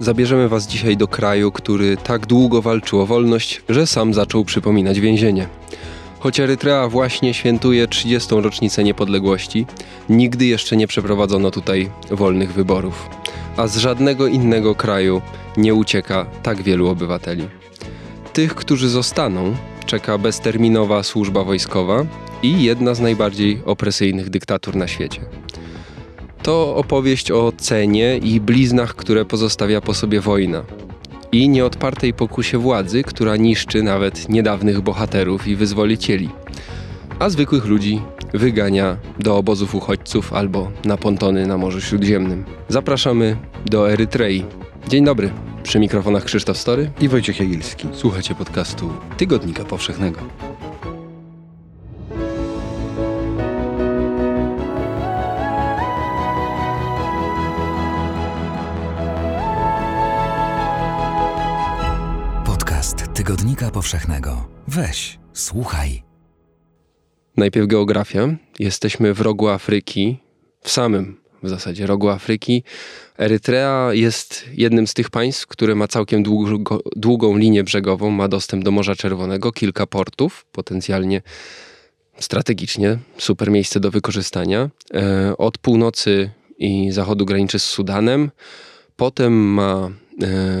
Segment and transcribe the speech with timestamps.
[0.00, 5.00] Zabierzemy Was dzisiaj do kraju, który tak długo walczył o wolność, że sam zaczął przypominać
[5.00, 5.48] więzienie.
[6.18, 8.34] Choć Erytrea właśnie świętuje 30.
[8.34, 9.66] rocznicę niepodległości,
[10.08, 13.08] nigdy jeszcze nie przeprowadzono tutaj wolnych wyborów.
[13.56, 15.22] A z żadnego innego kraju
[15.56, 17.48] nie ucieka tak wielu obywateli.
[18.32, 19.56] Tych, którzy zostaną,
[19.86, 22.04] czeka bezterminowa służba wojskowa
[22.42, 25.20] i jedna z najbardziej opresyjnych dyktatur na świecie.
[26.42, 30.64] To opowieść o cenie i bliznach, które pozostawia po sobie wojna.
[31.32, 36.28] I nieodpartej pokusie władzy, która niszczy nawet niedawnych bohaterów i wyzwolicieli.
[37.18, 38.02] A zwykłych ludzi
[38.34, 42.44] wygania do obozów uchodźców albo na pontony na Morzu Śródziemnym.
[42.68, 44.44] Zapraszamy do Erytrei.
[44.88, 45.30] Dzień dobry,
[45.62, 47.88] przy mikrofonach Krzysztof Story i Wojciech Jagilski.
[47.92, 50.20] Słuchacie podcastu Tygodnika Powszechnego.
[63.28, 64.48] Tygodnika Powszechnego.
[64.68, 66.02] Weź, słuchaj.
[67.36, 68.28] Najpierw geografia.
[68.58, 70.18] Jesteśmy w rogu Afryki,
[70.60, 72.62] w samym w zasadzie rogu Afryki.
[73.18, 78.64] Erytrea jest jednym z tych państw, które ma całkiem długo, długą linię brzegową, ma dostęp
[78.64, 81.22] do Morza Czerwonego, kilka portów, potencjalnie
[82.18, 84.70] strategicznie super miejsce do wykorzystania.
[84.94, 88.30] E, od północy i zachodu graniczy z Sudanem.
[88.96, 89.90] Potem ma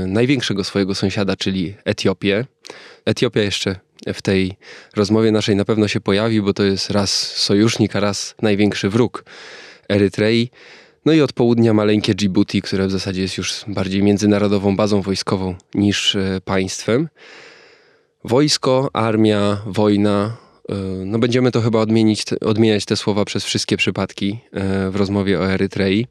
[0.06, 2.44] największego swojego sąsiada, czyli Etiopię.
[3.04, 4.56] Etiopia jeszcze w tej
[4.96, 9.24] rozmowie naszej na pewno się pojawi, bo to jest raz sojusznik, a raz największy wróg
[9.88, 10.50] Erytrei.
[11.04, 15.54] No i od południa maleńkie Djibouti, które w zasadzie jest już bardziej międzynarodową bazą wojskową
[15.74, 17.08] niż e, państwem.
[18.24, 20.36] Wojsko, armia, wojna.
[20.68, 25.40] E, no będziemy to chyba odmienić, odmieniać te słowa przez wszystkie przypadki e, w rozmowie
[25.40, 26.06] o Erytrei.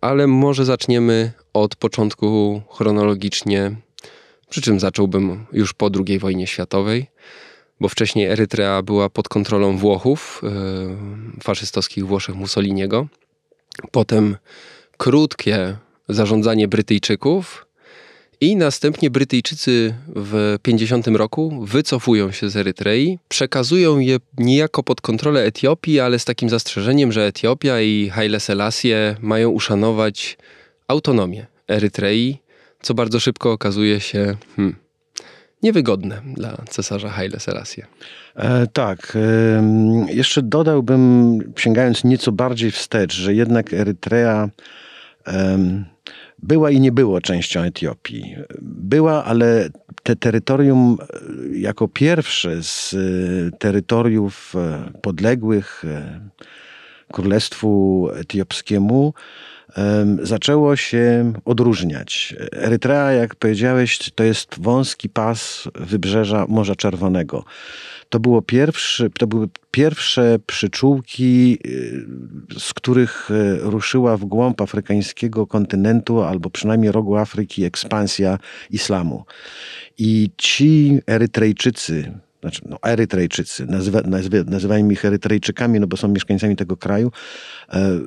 [0.00, 3.76] Ale może zaczniemy od początku chronologicznie
[4.48, 7.06] przy czym zacząłbym już po II wojnie światowej,
[7.80, 13.06] bo wcześniej Erytrea była pod kontrolą Włochów, yy, faszystowskich Włoszech Mussoliniego.
[13.90, 14.36] Potem
[14.96, 15.76] krótkie
[16.08, 17.65] zarządzanie Brytyjczyków
[18.40, 25.42] i następnie Brytyjczycy w 50 roku wycofują się z Erytrei, przekazują je niejako pod kontrolę
[25.44, 30.38] Etiopii, ale z takim zastrzeżeniem, że Etiopia i Haile Selassie mają uszanować
[30.88, 32.46] autonomię Erytrei
[32.86, 34.76] co bardzo szybko okazuje się hmm,
[35.62, 37.82] niewygodne dla cesarza Haile Selassie.
[38.36, 39.16] E, tak.
[39.16, 44.48] E, jeszcze dodałbym, sięgając nieco bardziej wstecz, że jednak Erytrea
[45.26, 45.58] e,
[46.38, 48.36] była i nie było częścią Etiopii.
[48.62, 49.68] Była, ale
[50.02, 55.84] te terytorium e, jako pierwsze z e, terytoriów e, podległych
[57.12, 59.14] Królestwu Etiopskiemu
[60.22, 62.36] zaczęło się odróżniać.
[62.52, 67.44] Erytrea, jak powiedziałeś, to jest wąski pas wybrzeża Morza Czerwonego.
[68.08, 75.46] To, było pierwszy, to były pierwsze przyczółki, y, z których y, ruszyła w głąb afrykańskiego
[75.46, 78.38] kontynentu, albo przynajmniej rogu Afryki, ekspansja
[78.70, 79.24] islamu.
[79.98, 86.56] I ci Erytrejczycy, znaczy no, Erytrejczycy, nazywa, nazywa, nazywajmy ich Erytrejczykami, no bo są mieszkańcami
[86.56, 87.10] tego kraju,
[87.68, 87.98] e,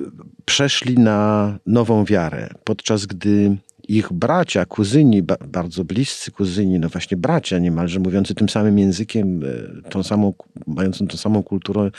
[0.44, 3.56] przeszli na nową wiarę, podczas gdy
[3.96, 9.40] ich bracia, kuzyni, ba, bardzo bliscy kuzyni, no właśnie bracia niemalże, mówiący tym samym językiem,
[9.44, 10.34] e, tą samą,
[10.66, 11.90] mającą tą samą kulturę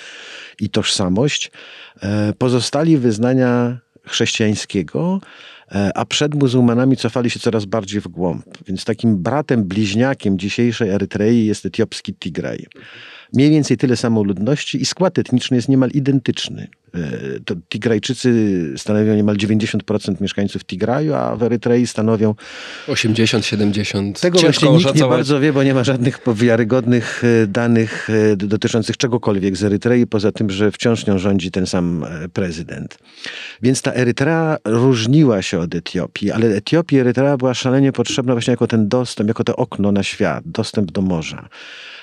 [0.59, 1.51] i tożsamość,
[2.01, 5.21] e, pozostali wyznania chrześcijańskiego,
[5.75, 8.45] E, a przed muzułmanami cofali się coraz bardziej w głąb.
[8.67, 12.65] Więc takim bratem, bliźniakiem dzisiejszej Erytrei jest etiopski Tigraj.
[13.33, 16.67] Mniej więcej tyle samo ludności i skład etniczny jest niemal identyczny.
[16.95, 18.33] E, to Tigrajczycy
[18.77, 22.35] stanowią niemal 90% mieszkańców Tigraju, a w Erytrei stanowią
[22.87, 24.21] 80-70%.
[24.21, 28.35] Tego Ciężko właśnie nikt nie bardzo wie, bo nie ma żadnych wiarygodnych e, danych e,
[28.35, 32.97] dotyczących czegokolwiek z Erytrei, poza tym, że wciąż nią rządzi ten sam prezydent.
[33.61, 38.67] Więc ta Erytrea różniła się od Etiopii, ale Etiopii Erytrea była szalenie potrzebna właśnie jako
[38.67, 41.49] ten dostęp, jako to okno na świat, dostęp do morza.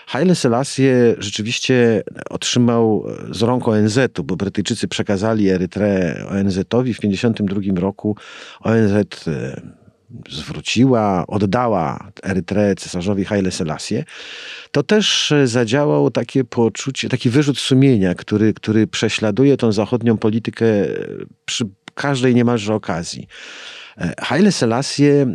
[0.08, 8.16] Haile Selassie rzeczywiście otrzymał z rąk ONZ-u, bo Brytyjczycy przekazali Erytreę ONZ-owi w 1952 roku.
[8.60, 9.60] ONZ e,
[10.30, 14.04] zwróciła, oddała Erytreę cesarzowi Haile Selassie,
[14.72, 20.66] to też zadziałał takie poczucie, taki wyrzut sumienia, który, który prześladuje tą zachodnią politykę
[21.44, 21.64] przy
[21.94, 23.26] każdej niemalże okazji.
[24.20, 25.26] Haile Selassie, e,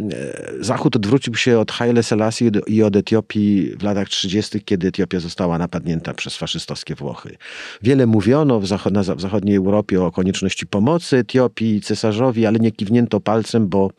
[0.59, 5.57] Zachód odwrócił się od Haile Selassie i od Etiopii w latach 30., kiedy Etiopia została
[5.57, 7.37] napadnięta przez faszystowskie Włochy.
[7.81, 13.19] Wiele mówiono w, zachod w zachodniej Europie o konieczności pomocy Etiopii, cesarzowi, ale nie kiwnięto
[13.19, 13.91] palcem, bo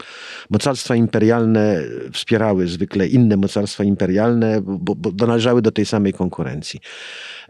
[0.50, 1.82] mocarstwa imperialne
[2.12, 6.80] wspierały zwykle inne mocarstwa imperialne, bo, bo należały do tej samej konkurencji.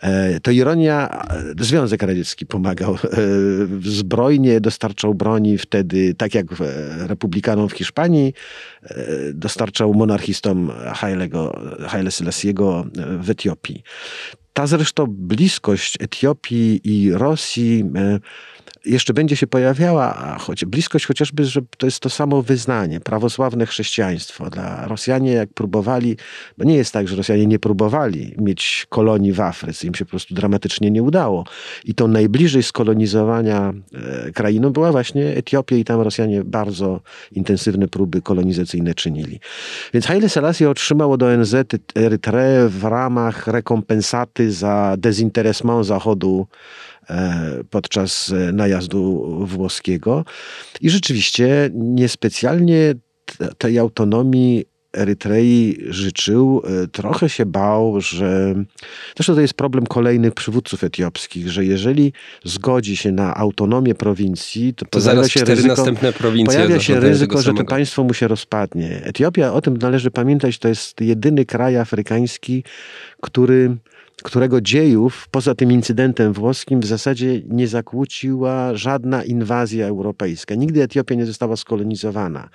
[0.02, 1.22] E, to ironia,
[1.60, 2.98] Związek Radziecki pomagał
[3.82, 6.46] zbrojnie, dostarczał broni wtedy, tak jak
[6.98, 8.34] republikanom w Hiszpanii,
[8.82, 8.94] e,
[9.32, 10.70] dostarczał monarchistom
[11.86, 12.86] Haile Selassiego
[13.20, 13.82] w Etiopii.
[14.54, 18.18] Ta zresztą bliskość Etiopii i Rosji e,
[18.86, 24.50] jeszcze będzie się pojawiała, choć bliskość chociażby, że to jest to samo wyznanie, prawosławne chrześcijaństwo.
[24.50, 26.16] Dla Rosjanie, jak próbowali,
[26.58, 30.10] bo nie jest tak, że Rosjanie nie próbowali mieć kolonii w Afryce, im się po
[30.10, 31.44] prostu dramatycznie nie udało.
[31.84, 37.00] I to najbliżej skolonizowania e, krainą była właśnie Etiopia i tam Rosjanie bardzo
[37.32, 39.40] intensywne próby kolonizacyjne czynili.
[39.94, 41.54] Więc Haile Selassie otrzymał od ONZ
[41.94, 46.46] Erytreę w ramach rekompensaty za dezinteresment Zachodu
[47.70, 50.24] podczas e, najazdu włoskiego.
[50.80, 52.94] I rzeczywiście niespecjalnie
[53.58, 54.64] tej autonomii
[54.96, 58.54] Erytrei życzył, e, trochę się bał, że.
[59.16, 62.12] Zresztą to jest problem kolejnych przywódców etiopskich, że jeżeli
[62.44, 65.86] zgodzi się na autonomię prowincji, to, to pojawia się ryzyko,
[66.46, 69.00] pojawia się ryzyko że to państwo mu się rozpadnie.
[69.04, 72.64] Etiopia, o tym należy pamiętać, to jest jedyny kraj afrykański,
[73.20, 73.76] który
[74.22, 80.54] którego dziejów, poza tym incydentem włoskim, w zasadzie nie zakłóciła żadna inwazja europejska.
[80.54, 82.48] Nigdy Etiopia nie została skolonizowana.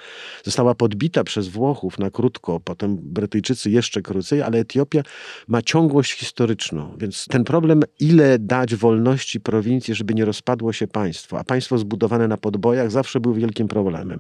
[0.44, 5.02] Została podbita przez Włochów na krótko, potem Brytyjczycy jeszcze krócej, ale Etiopia
[5.48, 6.98] ma ciągłość historyczną.
[6.98, 12.28] Więc ten problem, ile dać wolności prowincji, żeby nie rozpadło się państwo, a państwo zbudowane
[12.28, 14.20] na podbojach zawsze był wielkim problemem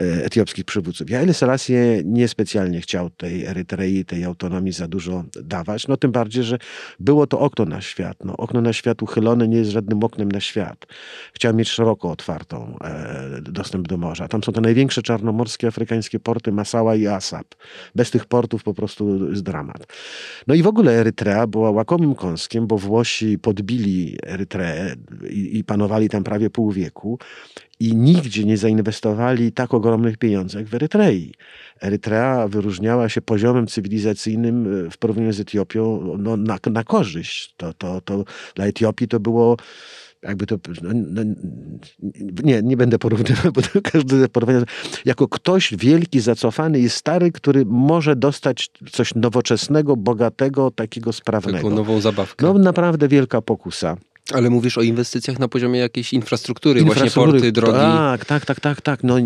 [0.00, 1.08] e, etiopskich przywódców.
[1.08, 1.74] Haile Selassie
[2.04, 6.58] niespecjalnie chciał tej Erytrei, tej autonomii za dużo dawać, no tym bardziej, że
[7.00, 8.16] było to okno na świat.
[8.24, 10.86] No, okno na świat uchylone nie jest żadnym oknem na świat.
[11.34, 14.28] Chciałem mieć szeroko otwartą e, dostęp do morza.
[14.28, 17.46] Tam są te największe czarnomorskie afrykańskie porty Masała i Asap.
[17.94, 19.86] Bez tych portów po prostu jest dramat.
[20.46, 24.96] No i w ogóle Erytrea była łakomym kąskiem, bo Włosi podbili Erytreę
[25.30, 27.18] i, i panowali tam prawie pół wieku
[27.82, 31.34] i nigdzie nie zainwestowali tak ogromnych pieniędzy jak w Erytrei.
[31.80, 37.54] Erytrea wyróżniała się poziomem cywilizacyjnym e, w porównaniu z Etiopią no, na, na korzyść.
[37.56, 38.24] To, to, to
[38.54, 39.56] dla Etiopii to było
[40.22, 41.22] jakby to, no, no,
[42.44, 44.64] nie, nie będę porównywał, bo to każdy porównanie,
[45.04, 51.58] jako ktoś wielki, zacofany i stary, który może dostać coś nowoczesnego, bogatego, takiego sprawnego.
[51.58, 52.46] Taką nową zabawkę.
[52.46, 53.96] No naprawdę wielka pokusa.
[54.30, 57.78] Ale mówisz o inwestycjach na poziomie jakiejś infrastruktury, infrastruktury właśnie porty, drogi.
[57.78, 59.04] Tak, tak, tak, tak, tak.
[59.04, 59.16] No,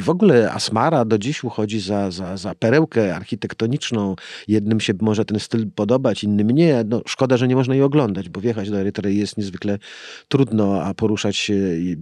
[0.00, 4.16] w ogóle Asmara do dziś uchodzi za, za, za perełkę architektoniczną.
[4.48, 6.84] Jednym się może ten styl podobać, innym nie.
[6.88, 9.78] No, szkoda, że nie można jej oglądać, bo wjechać do Erytrei jest niezwykle
[10.28, 11.56] trudno, a poruszać się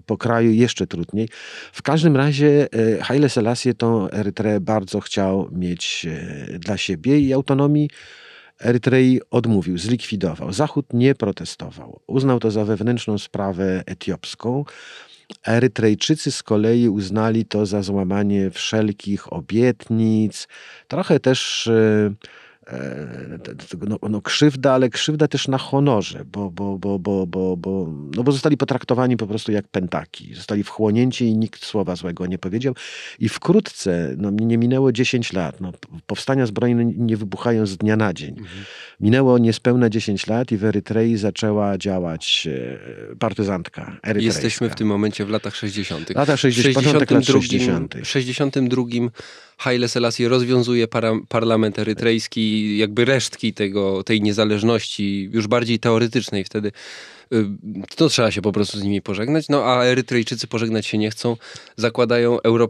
[0.07, 1.29] po kraju jeszcze trudniej.
[1.73, 7.33] W każdym razie e, Haile Selassie tą Erytreę bardzo chciał mieć e, dla siebie i
[7.33, 7.89] autonomii
[8.61, 10.53] Erytrei odmówił, zlikwidował.
[10.53, 12.01] Zachód nie protestował.
[12.07, 14.65] Uznał to za wewnętrzną sprawę etiopską.
[15.47, 20.49] Erytrejczycy z kolei uznali to za złamanie wszelkich obietnic,
[20.89, 22.15] trochę też E,
[23.89, 28.23] no, no, krzywda, ale krzywda też na honorze, bo, bo, bo, bo, bo, bo, no
[28.23, 30.35] bo zostali potraktowani po prostu jak pętaki.
[30.35, 32.75] Zostali wchłonięci i nikt słowa złego nie powiedział.
[33.19, 35.73] I wkrótce, no nie minęło 10 lat, no,
[36.07, 38.31] powstania zbrojne nie wybuchają z dnia na dzień.
[38.39, 38.65] Mhm.
[39.01, 42.49] Minęło niespełna 10 lat i w Erytrei zaczęła działać
[43.13, 44.21] e, partyzantka erytrejska.
[44.21, 46.11] Jesteśmy w tym momencie w latach 60.
[46.11, 46.75] Lata 60.
[46.75, 47.95] 62, lat 60.
[47.95, 48.83] W 62
[49.65, 56.73] Haile Selassie rozwiązuje para, parlament erytrejski, jakby resztki tego, tej niezależności, już bardziej teoretycznej wtedy
[57.97, 59.49] to trzeba się po prostu z nimi pożegnać.
[59.49, 61.37] No a Erytrejczycy pożegnać się nie chcą.
[61.77, 62.69] Zakładają Euro...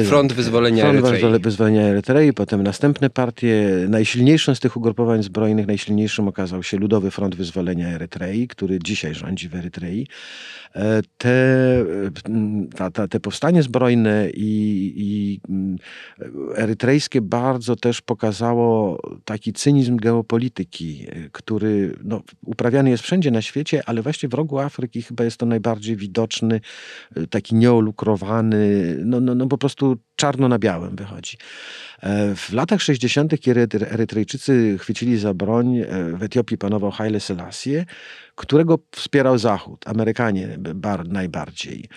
[0.00, 1.20] Y, Front Wyzwolenia Front Erytrei.
[1.20, 3.70] Front Wyzwolenia Erytrei, potem następne partie.
[3.88, 9.48] Najsilniejszym z tych ugrupowań zbrojnych, najsilniejszym okazał się Ludowy Front Wyzwolenia Erytrei, który dzisiaj rządzi
[9.48, 10.06] w Erytrei.
[10.76, 11.36] E, te,
[12.76, 15.76] ta, ta, te powstanie zbrojne i, i mm,
[16.56, 23.65] erytrejskie bardzo też pokazało taki cynizm geopolityki, e, który no, uprawiany jest wszędzie na świecie,
[23.86, 26.60] ale właśnie w rogu Afryki chyba jest to najbardziej widoczny,
[27.16, 31.36] e, taki nieolukrowany, no, no, no po prostu czarno na białym wychodzi.
[32.36, 35.80] W latach 60., kiedy Erytrejczycy chwycili za broń,
[36.14, 37.84] w Etiopii panował Haile Selassie,
[38.34, 41.88] którego wspierał Zachód, Amerykanie bar, najbardziej.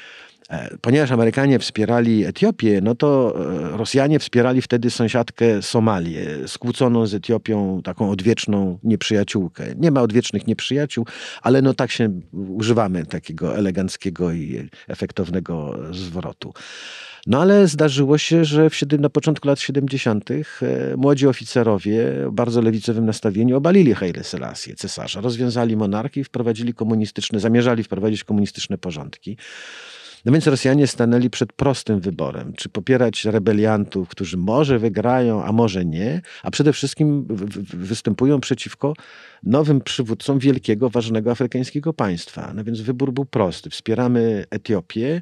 [0.49, 3.35] E, ponieważ Amerykanie wspierali Etiopię, no to
[3.73, 9.65] e, Rosjanie wspierali wtedy sąsiadkę Somalię, skłóconą z Etiopią taką odwieczną nieprzyjaciółkę.
[9.77, 11.05] Nie ma odwiecznych nieprzyjaciół,
[11.41, 16.53] ale no tak się używamy takiego eleganckiego i efektownego zwrotu.
[17.27, 20.31] No ale zdarzyło się, że w, na początku lat 70.
[20.31, 20.35] E,
[20.97, 27.83] młodzi oficerowie bardzo lewicowym nastawieniu obalili Haile Selassie, cesarza, rozwiązali monarchię i wprowadzili komunistyczne, zamierzali
[27.83, 29.37] wprowadzić komunistyczne porządki.
[30.25, 35.85] No więc Rosjanie stanęli przed prostym wyborem, czy popierać rebeliantów, którzy może wygrają, a może
[35.85, 37.25] nie, a przede wszystkim
[37.73, 38.93] występują przeciwko
[39.43, 42.53] nowym przywódcom wielkiego, ważnego afrykańskiego państwa.
[42.55, 43.69] No więc wybór był prosty.
[43.69, 45.21] Wspieramy Etiopię,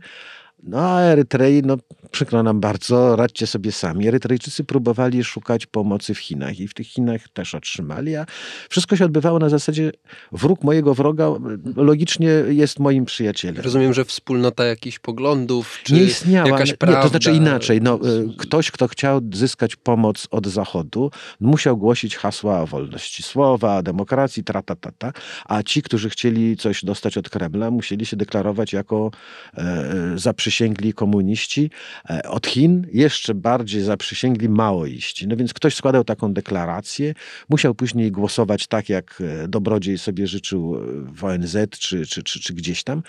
[0.63, 1.77] no a Erytrei, no
[2.11, 4.07] przykro nam bardzo, radźcie sobie sami.
[4.07, 8.25] Erytrejczycy próbowali szukać pomocy w Chinach i w tych Chinach też otrzymali, a
[8.69, 9.91] wszystko się odbywało na zasadzie
[10.31, 11.29] wróg mojego wroga
[11.75, 13.63] logicznie jest moim przyjacielem.
[13.63, 17.01] Rozumiem, że wspólnota jakichś poglądów, czy nie istniała, jakaś nie, prawda...
[17.01, 17.81] to znaczy inaczej.
[17.81, 17.99] No,
[18.37, 25.13] ktoś, kto chciał zyskać pomoc od Zachodu, musiał głosić hasła o wolności słowa, demokracji, tratatata,
[25.45, 29.11] a ci, którzy chcieli coś dostać od Kremla, musieli się deklarować jako
[29.57, 30.13] e,
[30.47, 31.69] zaprzysięgli komuniści,
[32.09, 35.27] E, od Chin jeszcze bardziej zaprzysięgli maoiści.
[35.27, 37.13] No więc ktoś składał taką deklarację,
[37.49, 40.79] musiał później głosować tak, jak e, dobrodziej sobie życzył e,
[41.13, 43.03] w ONZ czy, czy, czy, czy gdzieś tam,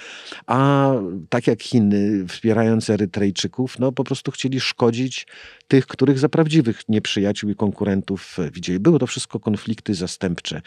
[0.47, 0.91] a
[1.29, 5.27] tak jak Chiny wspierając Erytrejczyków, no po prostu chcieli szkodzić
[5.69, 8.81] tych, których za prawdziwych nieprzyjaciół i konkurentów widzieli.
[8.81, 10.63] Były to wszystko konflikty zastępcze.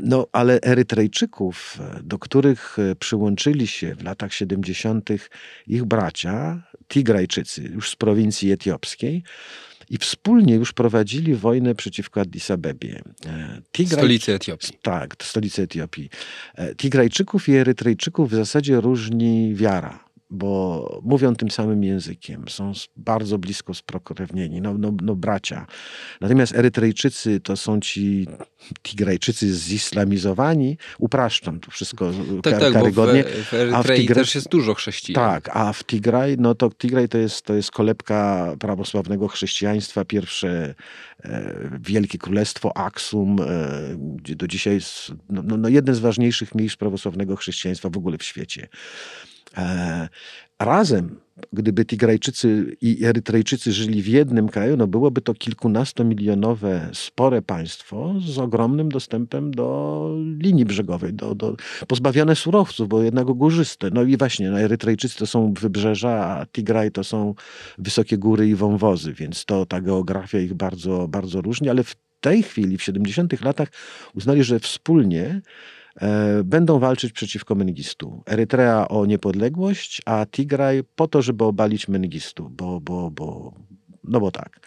[0.00, 5.10] No ale Erytrejczyków, do których przyłączyli się w latach 70.
[5.66, 9.22] ich bracia, Tigrajczycy, już z prowincji etiopskiej,
[9.90, 13.02] i wspólnie już prowadzili wojnę przeciwko Addis Abebie.
[13.26, 13.98] E, Tigraj...
[13.98, 14.78] Stolicy Etiopii.
[14.82, 16.10] Tak, stolicy Etiopii.
[16.54, 23.38] E, Tigrajczyków i Erytrejczyków w zasadzie różni wiara bo mówią tym samym językiem, są bardzo
[23.38, 25.66] blisko sprokrewnieni, no, no, no bracia.
[26.20, 28.26] Natomiast Erytrejczycy to są ci
[28.82, 33.22] Tigrajczycy zislamizowani, upraszczam to wszystko tak, kar tak, karygodnie.
[33.22, 35.30] Bo w, w Erytrei Tigraj, też jest dużo chrześcijan.
[35.30, 40.74] Tak, a w Tigraj, no to Tigraj to jest, to jest kolebka prawosławnego chrześcijaństwa, pierwsze
[41.24, 43.46] e, wielkie królestwo Aksum, e,
[43.98, 48.18] gdzie do dzisiaj jest no, no, no jedne z ważniejszych miejsc prawosławnego chrześcijaństwa w ogóle
[48.18, 48.68] w świecie.
[49.56, 50.08] E,
[50.58, 51.20] razem,
[51.52, 58.38] gdyby Tigrajczycy i Erytrejczycy żyli w jednym kraju, no byłoby to kilkunastomilionowe, spore państwo z
[58.38, 60.10] ogromnym dostępem do
[60.42, 61.56] linii brzegowej, do, do,
[61.88, 63.90] pozbawione surowców, bo jednak górzyste.
[63.92, 67.34] No i właśnie, no Erytrejczycy to są wybrzeża, a Tigraj to są
[67.78, 72.42] wysokie góry i wąwozy, więc to ta geografia ich bardzo, bardzo różni, ale w tej
[72.42, 73.68] chwili, w 70 latach
[74.14, 75.40] uznali, że wspólnie
[76.44, 78.22] będą walczyć przeciwko Mengistu.
[78.26, 83.54] Erytrea o niepodległość, a Tigraj po to, żeby obalić Mengistu, bo, bo, bo,
[84.04, 84.60] no bo tak.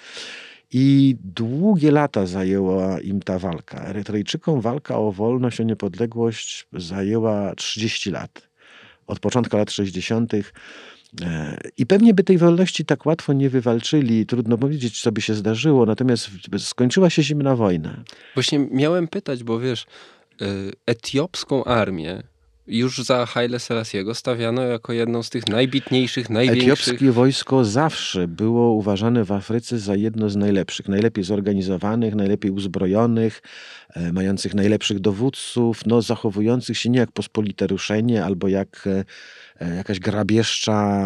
[0.72, 3.86] I długie lata zajęła im ta walka.
[3.86, 8.50] Erytrejczykom walka o wolność, o niepodległość zajęła 30 lat.
[9.08, 10.34] Od początku lat 60.
[10.34, 10.40] E,
[11.78, 15.86] I pewnie by tej wolności tak łatwo nie wywalczyli, trudno powiedzieć, co by się zdarzyło,
[15.86, 18.04] natomiast skończyła się zimna wojna.
[18.34, 19.86] Właśnie miałem pytać, bo wiesz,
[20.86, 22.24] etiopską armię
[22.70, 26.64] już za Haile Selassiego stawiano jako jedną z tych najbitniejszych, największych.
[26.64, 33.42] Etiopskie wojsko zawsze było uważane w Afryce za jedno z najlepszych, najlepiej zorganizowanych, najlepiej uzbrojonych,
[33.90, 39.06] e, mających najlepszych dowódców, no, zachowujących się nie jak pospolite ruszenie albo jak e,
[39.66, 41.00] e, jakaś grabieżcza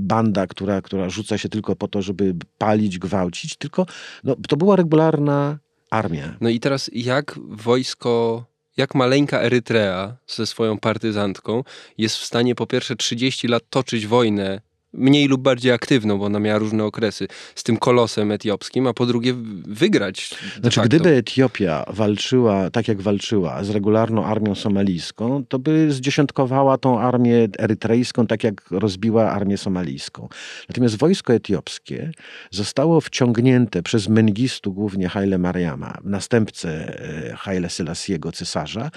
[0.00, 3.86] banda, która, która rzuca się tylko po to, żeby palić, gwałcić, tylko
[4.24, 5.58] no, to była regularna
[5.90, 6.36] armia.
[6.40, 8.44] No i teraz jak wojsko
[8.80, 11.64] jak maleńka Erytrea ze swoją partyzantką
[11.98, 14.60] jest w stanie po pierwsze 30 lat toczyć wojnę
[14.92, 19.06] mniej lub bardziej aktywną, bo ona miała różne okresy, z tym kolosem etiopskim, a po
[19.06, 19.34] drugie
[19.66, 20.34] wygrać.
[20.60, 27.00] Znaczy, gdyby Etiopia walczyła tak, jak walczyła z regularną armią somalijską, to by zdziesiątkowała tą
[27.00, 30.28] armię erytrejską, tak jak rozbiła armię somalijską.
[30.68, 32.12] Natomiast wojsko etiopskie
[32.50, 38.90] zostało wciągnięte przez Mengistu, głównie Haile Mariama, następcę e, Haile Selassiego, cesarza,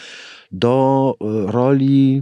[0.52, 2.22] do e, roli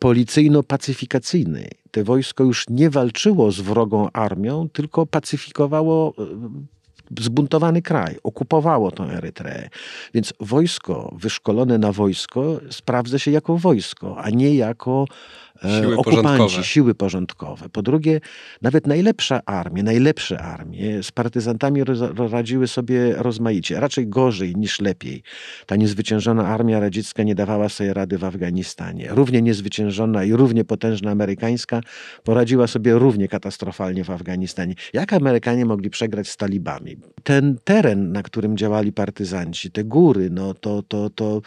[0.00, 1.70] policyjno-pacyfikacyjnej.
[1.90, 9.02] Te wojsko już nie walczyło z wrogą armią, tylko pacyfikowało e, zbuntowany kraj, okupowało tę
[9.02, 9.68] Erytreę.
[10.14, 15.06] Więc wojsko wyszkolone na wojsko sprawdza się jako wojsko, a nie jako
[15.62, 16.64] Siły okupanci, porządkowe.
[16.64, 17.68] siły porządkowe.
[17.68, 18.20] Po drugie,
[18.62, 21.82] nawet najlepsza armie, najlepsze armie z partyzantami
[22.30, 25.22] radziły sobie rozmaicie, raczej gorzej niż lepiej.
[25.66, 29.08] Ta niezwyciężona armia radziecka nie dawała sobie rady w Afganistanie.
[29.10, 31.80] Równie niezwyciężona i równie potężna amerykańska
[32.24, 34.74] poradziła sobie równie katastrofalnie w Afganistanie.
[34.92, 36.96] Jak Amerykanie mogli przegrać z talibami?
[37.22, 41.42] Ten teren, na którym działali partyzanci, te góry, no to, to, to,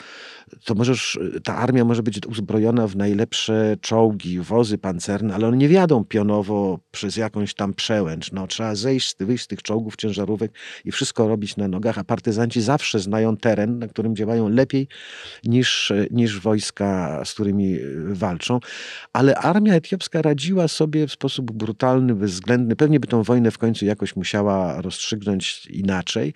[0.65, 5.67] to możesz, ta armia może być uzbrojona w najlepsze czołgi, wozy pancerne, ale one nie
[5.67, 8.31] wjadą pionowo przez jakąś tam przełęcz.
[8.31, 10.51] No, trzeba zejść, wyjść z tych czołgów, ciężarówek
[10.85, 14.87] i wszystko robić na nogach, a partyzanci zawsze znają teren, na którym działają lepiej
[15.43, 18.59] niż, niż wojska, z którymi walczą.
[19.13, 22.75] Ale armia etiopska radziła sobie w sposób brutalny, bezwzględny.
[22.75, 26.33] Pewnie by tą wojnę w końcu jakoś musiała rozstrzygnąć inaczej,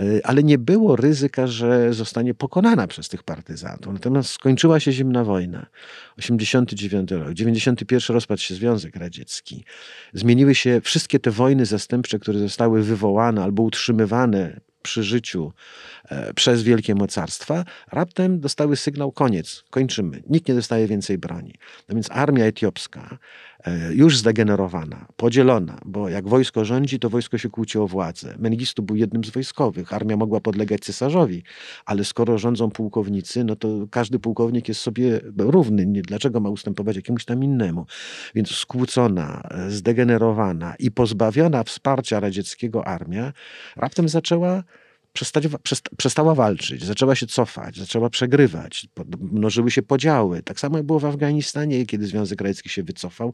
[0.00, 3.47] y, ale nie było ryzyka, że zostanie pokonana przez tych partyzantów.
[3.92, 5.66] Natomiast skończyła się zimna wojna.
[6.18, 9.64] 89 rok, 91 rozpadł się Związek Radziecki.
[10.12, 15.52] Zmieniły się wszystkie te wojny zastępcze, które zostały wywołane albo utrzymywane przy życiu
[16.08, 20.22] e, przez wielkie mocarstwa, raptem dostały sygnał koniec, kończymy.
[20.28, 21.54] Nikt nie dostaje więcej broni.
[21.88, 23.18] No więc armia etiopska,
[23.90, 28.34] już zdegenerowana, podzielona, bo jak wojsko rządzi, to wojsko się kłóci o władzę.
[28.38, 31.42] Mengistu był jednym z wojskowych, armia mogła podlegać cesarzowi,
[31.86, 35.86] ale skoro rządzą pułkownicy, no to każdy pułkownik jest sobie równy.
[35.86, 37.86] Nie, dlaczego ma ustępować jakiemuś tam innemu?
[38.34, 43.32] Więc skłócona, e, zdegenerowana i pozbawiona wsparcia radzieckiego armia
[43.76, 44.62] raptem zaczęła
[45.24, 48.86] przesta- przestała walczyć, zaczęła się cofać, zaczęła przegrywać,
[49.20, 50.42] mnożyły się podziały.
[50.42, 53.32] Tak samo było w Afganistanie, kiedy Związek Radziecki się wycofał.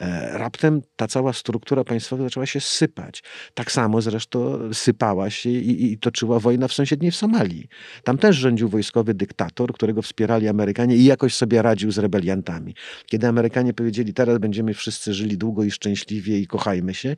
[0.00, 3.22] E, raptem ta cała struktura państwowa zaczęła się sypać.
[3.54, 7.68] Tak samo zresztą sypała się i, i toczyła wojna w sąsiedniej w Somalii.
[8.04, 12.74] Tam też rządził wojskowy dyktator, którego wspierali Amerykanie i jakoś sobie radził z rebeliantami.
[13.06, 17.16] Kiedy Amerykanie powiedzieli, teraz będziemy wszyscy żyli długo i szczęśliwie i kochajmy się,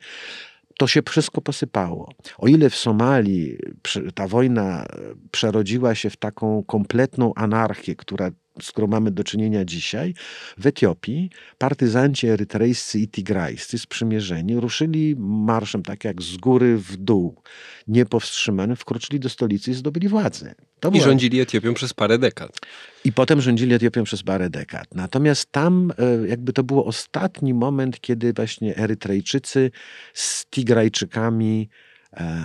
[0.81, 2.11] to się wszystko posypało.
[2.37, 3.57] O ile w Somalii
[4.15, 4.87] ta wojna e,
[5.31, 10.13] przerodziła się w taką kompletną anarchię, która, z którą mamy do czynienia dzisiaj,
[10.57, 17.41] w Etiopii partyzanci erytrejscy i tigrajscy sprzymierzeni ruszyli marszem tak jak z góry w dół,
[17.87, 20.55] niepowstrzymanym, wkroczyli do stolicy i zdobyli władzę.
[20.79, 22.57] To I była- rządzili Etiopią przez parę dekad.
[23.05, 24.95] I potem rządzili Etiopią przez parę dekad.
[24.95, 29.71] Natomiast tam e, jakby to było ostatni moment, kiedy właśnie Erytrejczycy
[30.13, 31.69] z Tigrajczykami
[32.13, 32.41] e,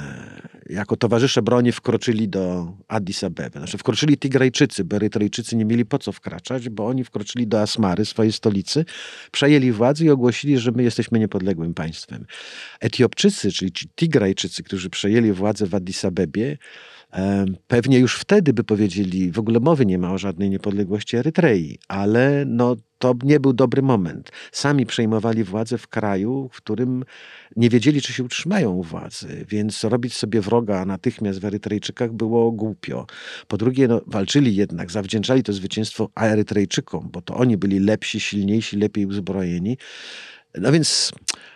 [0.70, 3.58] jako towarzysze broni wkroczyli do Addis Abeby.
[3.58, 8.04] Znaczy wkroczyli Tigrajczycy, bo Erytrejczycy nie mieli po co wkraczać, bo oni wkroczyli do Asmary,
[8.04, 8.84] swojej stolicy,
[9.32, 12.26] przejęli władzę i ogłosili, że my jesteśmy niepodległym państwem.
[12.80, 16.58] Etiopczycy, czyli ci Tigrajczycy, którzy przejęli władzę w Addis Abebie,
[17.66, 22.44] Pewnie już wtedy by powiedzieli, w ogóle mowy nie ma o żadnej niepodległości Erytrei, ale
[22.46, 24.30] no, to nie był dobry moment.
[24.52, 27.04] Sami przejmowali władzę w kraju, w którym
[27.56, 33.06] nie wiedzieli, czy się utrzymają władzy, więc robić sobie wroga natychmiast w Erytrejczykach było głupio.
[33.48, 38.76] Po drugie, no, walczyli jednak, zawdzięczali to zwycięstwo Erytrejczykom, bo to oni byli lepsi, silniejsi,
[38.76, 39.78] lepiej uzbrojeni.
[40.54, 41.12] No więc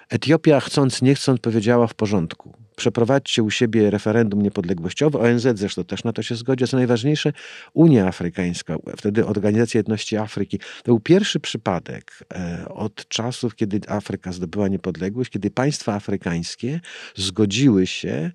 [0.09, 2.53] Etiopia, chcąc nie chcąc, powiedziała w porządku.
[2.81, 5.19] Przeprowadźcie u siebie referendum niepodległościowe.
[5.19, 6.67] ONZ zresztą też na to się zgodzi.
[6.67, 7.33] Co najważniejsze,
[7.73, 14.33] Unia Afrykańska, wtedy Organizacja Jedności Afryki, to był pierwszy przypadek e, od czasów, kiedy Afryka
[14.33, 16.81] zdobyła niepodległość, kiedy państwa afrykańskie
[17.15, 18.31] zgodziły się,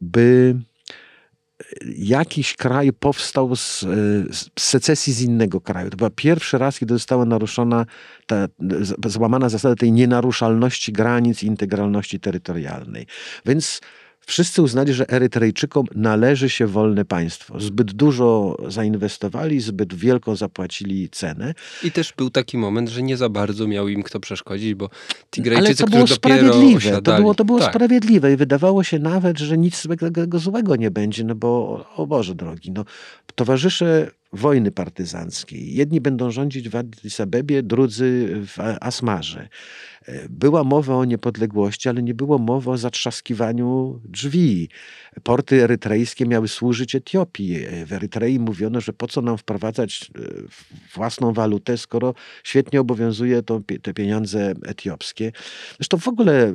[0.00, 0.54] by
[1.96, 3.80] jakiś kraj powstał z,
[4.30, 5.90] z secesji z innego kraju.
[5.90, 7.86] To był pierwszy raz, kiedy została naruszona,
[8.26, 8.48] ta,
[9.06, 13.06] złamana zasada tej nienaruszalności granic i integralności terytorialnej.
[13.46, 13.80] Więc
[14.30, 17.60] wszyscy uznali, że Erytrejczykom należy się wolne państwo.
[17.60, 21.54] Zbyt dużo zainwestowali, zbyt wielką zapłacili cenę.
[21.84, 25.24] I też był taki moment, że nie za bardzo miał im kto przeszkodzić, bo Ale
[25.30, 27.02] Tigrajczycy, to było sprawiedliwe.
[27.02, 27.70] To było, to było tak.
[27.70, 32.34] sprawiedliwe i wydawało się nawet, że nic złego, złego nie będzie, no bo o Boże
[32.34, 32.84] drogi, no,
[33.34, 35.74] towarzysze wojny partyzanckiej.
[35.74, 39.48] Jedni będą rządzić w Addis Abebie, drudzy w Asmarze.
[40.30, 44.68] Była mowa o niepodległości, ale nie było mowy o zatrzaskiwaniu drzwi.
[45.22, 47.58] Porty erytrejskie miały służyć Etiopii.
[47.86, 50.22] W Erytrei mówiono, że po co nam wprowadzać e,
[50.94, 55.32] własną walutę, skoro świetnie obowiązuje to, te pieniądze etiopskie.
[55.76, 56.52] Zresztą w ogóle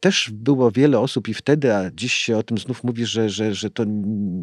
[0.00, 3.54] też było wiele osób i wtedy, a dziś się o tym znów mówi, że, że,
[3.54, 3.84] że to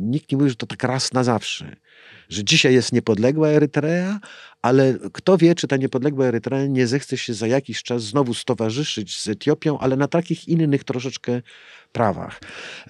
[0.02, 1.76] nikt nie mówi, że to tak raz na zawsze.
[2.30, 4.20] Że dzisiaj jest niepodległa Erytrea,
[4.68, 9.20] ale kto wie, czy ta niepodległa Erytrea nie zechce się za jakiś czas znowu stowarzyszyć
[9.20, 11.42] z Etiopią, ale na takich innych troszeczkę
[11.92, 12.40] prawach.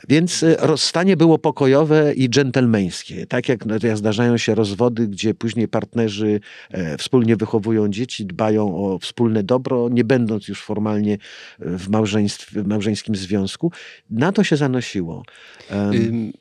[0.10, 3.26] Więc e, rozstanie było pokojowe i dżentelmeńskie.
[3.28, 3.64] Tak jak
[3.96, 6.40] zdarzają się rozwody, gdzie później partnerzy
[6.72, 11.18] e, wspólnie wychowują dzieci, dbają o wspólne dobro, nie będąc już formalnie
[11.60, 13.72] w, małżeństwie, w małżeńskim związku.
[14.10, 15.24] Na to się zanosiło.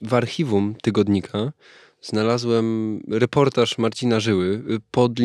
[0.03, 1.53] W archiwum tygodnika
[2.03, 4.63] znalazłem reportaż Marcina Żyły.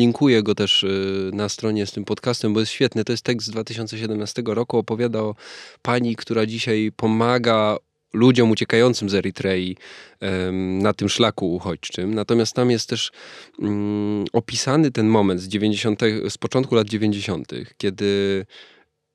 [0.02, 3.04] Podlinkuję go też y, na stronie z tym podcastem, bo jest świetny.
[3.04, 4.78] To jest tekst z 2017 roku.
[4.78, 5.34] Opowiada o
[5.82, 7.76] pani, która dzisiaj pomaga
[8.12, 9.76] ludziom uciekającym z Erytrei
[10.52, 12.14] na tym szlaku uchodźczym.
[12.14, 13.10] Natomiast tam jest też
[13.58, 18.46] um, opisany ten moment z, 90, z początku lat 90., kiedy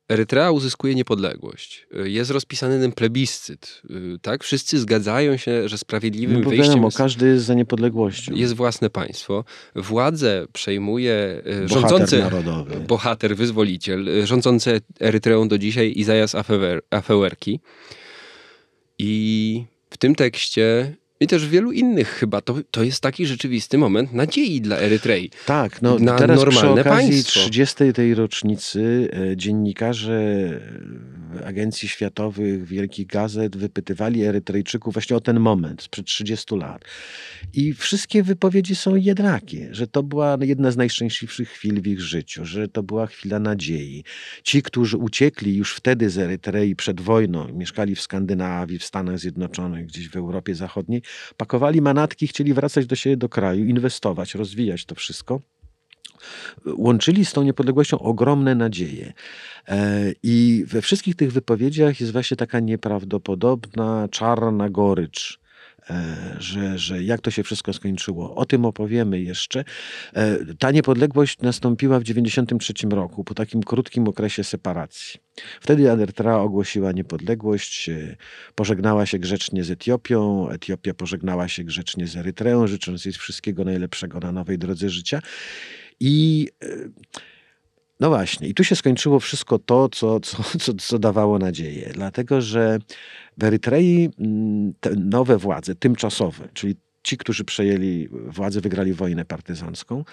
[0.10, 1.88] Erytrea uzyskuje niepodległość.
[2.04, 3.82] Jest rozpisany plebiscyt.
[4.22, 4.43] Tak?
[4.43, 8.34] Wszyscy zgadzają się, że sprawiedliwym no wyjściem wiadomo, jest, każdy jest za niepodległością.
[8.36, 9.43] Jest własne państwo.
[9.76, 12.80] Władzę przejmuje e, bohater rządzący narodowy.
[12.80, 16.36] bohater, wyzwoliciel, rządzący Erytreą do dzisiaj Izajas
[16.89, 17.60] Afewerki.
[19.00, 22.41] I w tym tekście i też wielu innych chyba.
[22.41, 25.32] To, to jest taki rzeczywisty moment nadziei dla Erytrei.
[25.45, 27.39] Tak, no na teraz normalne przy okazji państwo.
[27.39, 27.93] 30.
[27.93, 30.13] tej rocznicy e, dziennikarze
[31.41, 36.86] e, agencji światowych, wielkich gazet wypytywali Erytrejczyków właśnie o ten moment sprzed 30 lat.
[37.53, 42.45] I wszystkie wypowiedzi są jednakie, że to była jedna z najszczęśliwszych chwil w ich życiu,
[42.45, 44.03] że to była chwila nadziei.
[44.43, 49.86] Ci, którzy uciekli już wtedy z Erytrei przed wojną, mieszkali w Skandynawii, w Stanach Zjednoczonych,
[49.86, 51.01] gdzieś w Europie Zachodniej,
[51.38, 55.41] pakowali manatki, chcieli wracać do siebie do kraju, inwestować, rozwijać to wszystko
[56.65, 59.13] łączyli z tą niepodległością ogromne nadzieje.
[59.67, 65.39] E, I we wszystkich tych wypowiedziach jest właśnie taka nieprawdopodobna, czarna gorycz
[66.39, 68.36] że, że jak to się wszystko skończyło.
[68.36, 69.63] O tym opowiemy jeszcze.
[70.13, 75.19] E, ta niepodległość nastąpiła w 1993 roku, po takim krótkim okresie separacji.
[75.62, 78.15] Wtedy Erytrea ogłosiła niepodległość, e,
[78.56, 84.19] pożegnała się grzecznie z Etiopią, Etiopia pożegnała się grzecznie z Erytreą, życząc jej wszystkiego najlepszego
[84.19, 85.21] na nowej drodze życia.
[86.00, 86.47] I
[87.99, 92.41] no właśnie, i tu się skończyło wszystko to, co, co, co, co dawało nadzieję, dlatego
[92.41, 92.79] że
[93.38, 96.75] w Erytrei mm, nowe władze, tymczasowe, czyli
[97.07, 100.03] ci, którzy przejęli władzę, wygrali wojnę partyzancką,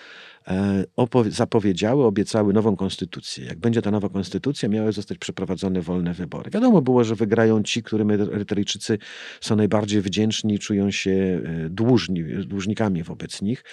[0.49, 0.85] e,
[1.29, 3.45] zapowiedziały, obiecały nową konstytucję.
[3.45, 6.51] Jak będzie ta nowa konstytucja, miały zostać przeprowadzone wolne wybory.
[6.51, 8.99] Wiadomo było, że wygrają ci, którym Erytrejczycy
[9.41, 13.65] są najbardziej wdzięczni, czują się e, dłużni, dłużnikami wobec nich.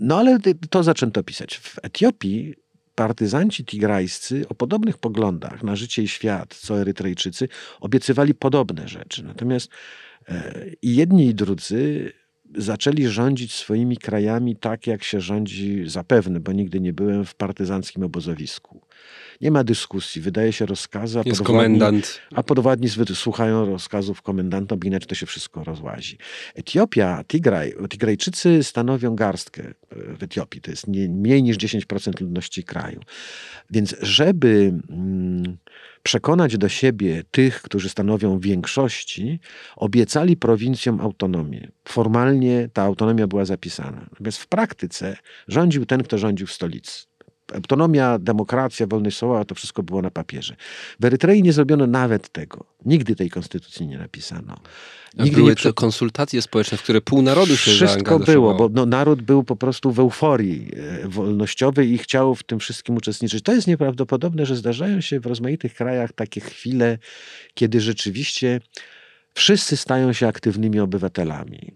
[0.00, 0.38] No ale
[0.70, 1.58] to zaczęto pisać.
[1.58, 2.54] W Etiopii
[2.94, 7.48] partyzanci tigrajscy o podobnych poglądach na życie i świat, co Erytrejczycy,
[7.80, 9.24] obiecywali podobne rzeczy.
[9.24, 9.70] Natomiast
[10.28, 12.12] e, i jedni i drudzy
[12.56, 18.02] zaczęli rządzić swoimi krajami tak, jak się rządzi zapewne, bo nigdy nie byłem w partyzanckim
[18.02, 18.80] obozowisku.
[19.42, 22.20] Nie ma dyskusji, wydaje się rozkazy, a, Jest komendant.
[22.34, 26.18] a podwładni słuchają rozkazów komendanta, bo inaczej to się wszystko rozłazi.
[26.54, 32.64] Etiopia, Tigraj, Tigrajczycy stanowią garstkę e, w Etiopii, to jest nie, mniej niż 10% ludności
[32.64, 33.00] kraju.
[33.70, 34.72] Więc żeby...
[34.90, 35.58] Mm,
[36.02, 39.40] przekonać do siebie tych, którzy stanowią większości,
[39.76, 41.68] obiecali prowincjom autonomię.
[41.88, 44.06] Formalnie ta autonomia była zapisana.
[44.10, 45.16] Natomiast w praktyce
[45.48, 47.04] rządził ten, kto rządził w stolicy.
[47.54, 50.56] Autonomia, demokracja, wolność słowa, to wszystko było na papierze.
[51.00, 52.64] W Erytrei nie zrobiono nawet tego.
[52.84, 54.56] Nigdy tej konstytucji nie napisano.
[55.18, 58.86] Nigdy były nie to konsultacje społeczne, w które pół narodu się Wszystko było, bo no,
[58.86, 63.44] naród był po prostu w euforii e, wolnościowej i chciał w tym wszystkim uczestniczyć.
[63.44, 66.98] To jest nieprawdopodobne, że zdarzają się w rozmaitych krajach takie chwile,
[67.54, 68.60] kiedy rzeczywiście
[69.34, 71.72] wszyscy stają się aktywnymi obywatelami.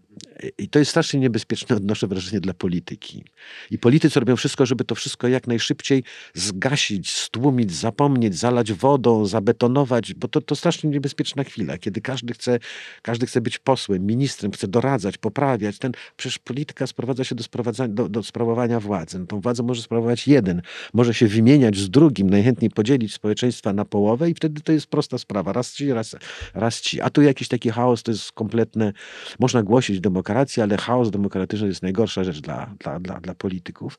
[0.59, 3.25] I to jest strasznie niebezpieczne, odnoszę wrażenie, dla polityki.
[3.71, 10.15] I politycy robią wszystko, żeby to wszystko jak najszybciej zgasić, stłumić, zapomnieć, zalać wodą, zabetonować,
[10.15, 12.59] bo to, to strasznie niebezpieczna chwila, kiedy każdy chce,
[13.03, 15.79] każdy chce być posłem, ministrem, chce doradzać, poprawiać.
[15.79, 17.45] Ten, przecież polityka sprowadza się do,
[17.89, 19.19] do, do sprawowania władzy.
[19.19, 20.63] No, tą władzę może sprawować jeden,
[20.95, 25.19] może się wymieniać z drugim, najchętniej podzielić społeczeństwa na połowę i wtedy to jest prosta
[25.19, 25.53] sprawa.
[25.53, 26.17] Raz ci, raz,
[26.55, 27.01] raz ci.
[27.01, 28.93] A tu jakiś taki chaos to jest kompletne,
[29.39, 33.99] można głosić demokrację, ale chaos demokratyczny jest najgorsza rzecz dla, dla, dla, dla polityków.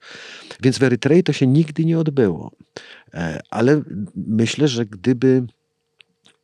[0.63, 2.51] Więc w Erytrei to się nigdy nie odbyło.
[3.13, 3.81] E, ale
[4.15, 5.43] myślę, że gdyby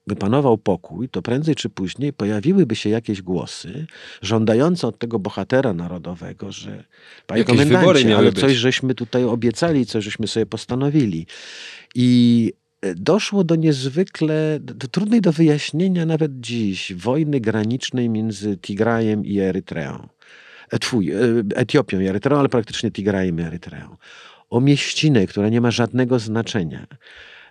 [0.08, 3.88] by panował pokój, to prędzej czy później pojawiłyby się jakieś głosy
[4.22, 6.84] żądające od tego bohatera narodowego, że
[7.28, 11.28] panie komendancie, ale coś żeśmy tutaj obiecali, coś żeśmy sobie postanowili.
[11.96, 12.54] I
[12.96, 20.08] doszło do niezwykle, do trudnej do wyjaśnienia nawet dziś, wojny granicznej między Tigrajem i Erytreą.
[20.72, 21.18] e, twój, e,
[21.56, 23.96] Etiopią i Erytreą, ale praktycznie Tigrajem i Erytreą.
[24.50, 26.88] O mieścinę, która nie ma żadnego znaczenia.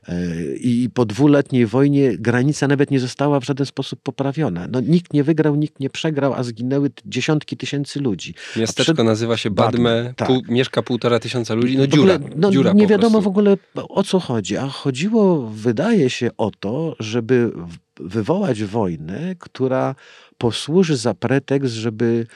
[0.09, 0.15] E,
[0.57, 4.69] I po dwuletniej wojnie granica nawet nie została w żaden sposób poprawiona.
[4.73, 8.35] No, nikt nie wygrał, nikt nie przegrał, a zginęły dziesiątki tysięcy ludzi.
[8.57, 10.29] Miasteczko przed- nazywa się Badme, tak.
[10.29, 13.25] pół, mieszka półtora tysiąca ludzi, no W ogóle, dziura, no, dziura nie wiadomo prostu.
[13.25, 17.53] w ogóle o co chodzi, a chodziło, wydaje się, o to, żeby
[18.01, 19.95] wywołać wojnę, która
[20.39, 22.27] posłuży za pretekst, żeby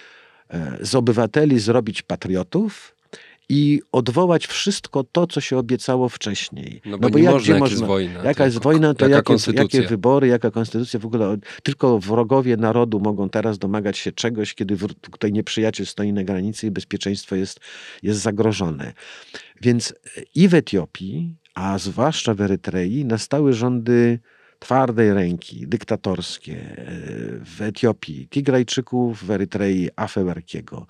[0.51, 2.96] e, z obywateli zrobić patriotów
[3.49, 6.81] i odwołać wszystko to, co się obiecało wcześniej.
[6.85, 8.25] No bo, nie jak- można, jak jest wojna.
[8.25, 13.01] Jaka jest wojna, to jaka jakie, jakie wybory, jaka konstytucja, w ogóle tylko wrogowie narodu
[13.01, 14.77] mogą teraz domagać się czegoś, kiedy
[15.11, 17.61] tutaj nieprzyjaciel stoi na granicy i bezpieczeństwo jest,
[18.03, 18.93] jest zagrożone.
[19.63, 19.95] Więc
[20.35, 24.19] i w Etiopii, a zwłaszcza w Erytrei, nastały rządy
[24.59, 26.53] twardej ręki, dyktatorskie.
[26.53, 26.85] e,
[27.45, 30.87] W Etiopii Tigrajczyków, w Erytrei Afewerkiego.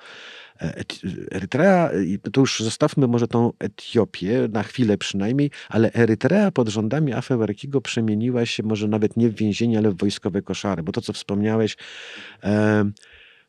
[1.31, 1.91] Erytrea,
[2.33, 8.47] to już zostawmy może tą Etiopię na chwilę przynajmniej, ale Erytrea pod rządami Afewerkiego przemieniła
[8.47, 11.77] się może nawet nie w więzienie, ale w wojskowe koszary, bo to, co wspomniałeś,
[12.45, 12.85] e,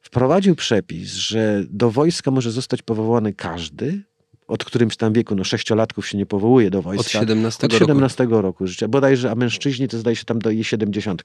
[0.02, 4.02] wprowadził przepis, że do wojska może zostać powołany każdy,
[4.48, 7.20] od którymś tam wieku, no sześciolatków się nie powołuje do wojska.
[7.20, 7.86] Od 17 Od roku.
[7.86, 8.88] 17 roku życia.
[8.88, 11.24] Bodajże, a mężczyźni to zdaje się tam do jej 70.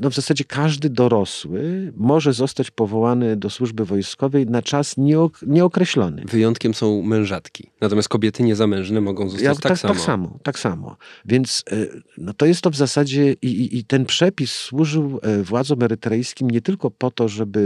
[0.00, 6.22] No w zasadzie każdy dorosły może zostać powołany do służby wojskowej na czas nieok- nieokreślony.
[6.28, 7.70] Wyjątkiem są mężatki.
[7.80, 9.94] Natomiast kobiety niezamężne mogą zostać Ja- tak, samo.
[9.94, 10.96] Tak samo, tak samo.
[11.24, 11.76] Więc e,
[12.18, 16.50] no to jest to w zasadzie i, i, i ten przepis służył e, władzom erytrejskim
[16.50, 17.60] nie tylko po to, żeby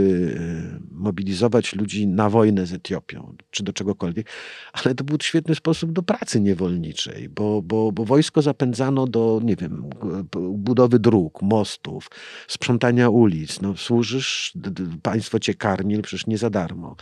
[0.75, 4.27] e, mobilizować ludzi na wojnę z Etiopią, czy do czegokolwiek,
[4.73, 9.55] ale to był świetny sposób do pracy niewolniczej, bo, bo, bo wojsko zapędzano do, nie
[9.55, 9.89] wiem,
[10.51, 12.09] budowy dróg, mostów,
[12.47, 13.61] sprzątania ulic.
[13.61, 14.53] No, służysz,
[15.01, 16.95] państwo cię karmi, przecież nie za darmo.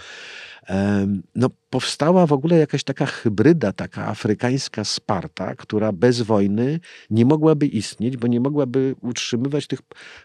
[1.35, 7.67] No, powstała w ogóle jakaś taka hybryda, taka afrykańska Sparta, która bez wojny nie mogłaby
[7.67, 9.79] istnieć, bo nie mogłaby utrzymywać tych,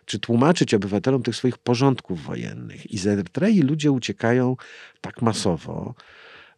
[0.04, 2.90] czy tłumaczyć obywatelom tych swoich porządków wojennych.
[2.90, 4.56] I z Erytrei ludzie uciekają
[5.00, 5.94] tak masowo.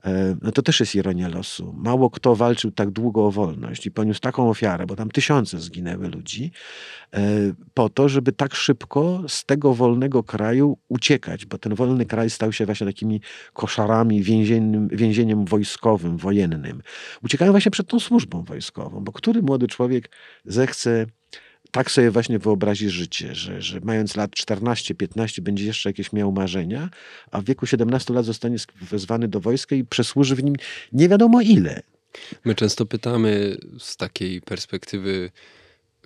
[0.05, 1.75] E, No to też jest ironia losu.
[1.77, 6.09] Mało kto walczył tak długo o wolność i poniósł taką ofiarę, bo tam tysiące zginęły
[6.09, 6.53] ludzi,
[7.15, 7.21] e,
[7.75, 12.53] po to, żeby tak szybko z tego wolnego kraju uciekać, bo ten wolny kraj stał
[12.53, 13.21] się właśnie takimi
[13.53, 16.83] koszarami, więziennym, więzieniem wojskowym, wojennym.
[17.25, 20.11] Uciekają właśnie przed tą służbą wojskową, bo który młody człowiek
[20.45, 21.07] zechce
[21.71, 26.91] tak sobie właśnie wyobrazi życie, że, że mając lat 14-15 będzie jeszcze jakieś miał marzenia,
[27.31, 30.55] a w wieku 17 lat zostanie wezwany do wojska i przesłuży w nim
[30.93, 31.83] nie wiadomo ile.
[32.45, 35.31] My często pytamy z takiej perspektywy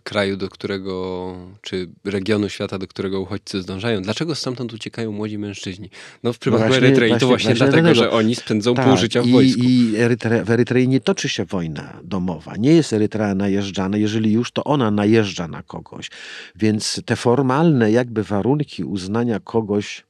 [0.02, 5.90] kraju, do którego, czy regionu świata, do którego uchodźcy zdążają, dlaczego stamtąd uciekają młodzi mężczyźni?
[6.22, 8.04] No w przypadku właśnie- Erytrei to właśnie- właśnie, właśnie dlatego, dlatego.
[8.04, 9.62] że oni spędzą pół Tak, życia w i, wojsku.
[9.62, 12.56] I Erytre, w Erytrei nie toczy się wojna domowa.
[12.58, 13.96] Nie jest Erytrea najeżdżana.
[13.96, 16.10] Jeżeli już, to ona najeżdża na kogoś.
[16.56, 20.04] Więc te formalne jakby warunki uznania kogoś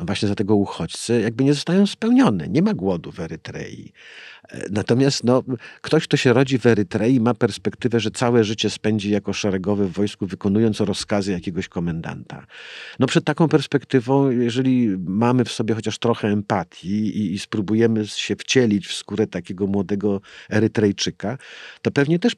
[0.00, 2.48] właśnie za tego uchodźcę, jakby nie zostają spełnione.
[2.48, 3.92] Nie ma głodu w Erytrei.
[4.70, 5.42] Natomiast no,
[5.80, 9.92] ktoś, kto się rodzi w Erytrei, ma perspektywę, że całe życie spędzi jako szeregowy w
[9.92, 12.46] wojsku, wykonując rozkazy jakiegoś komendanta.
[12.98, 18.36] No przed taką perspektywą, jeżeli mamy w sobie chociaż trochę empatii i, i spróbujemy się
[18.36, 21.38] wcielić w skórę takiego młodego Erytrejczyka,
[21.82, 22.36] to pewnie też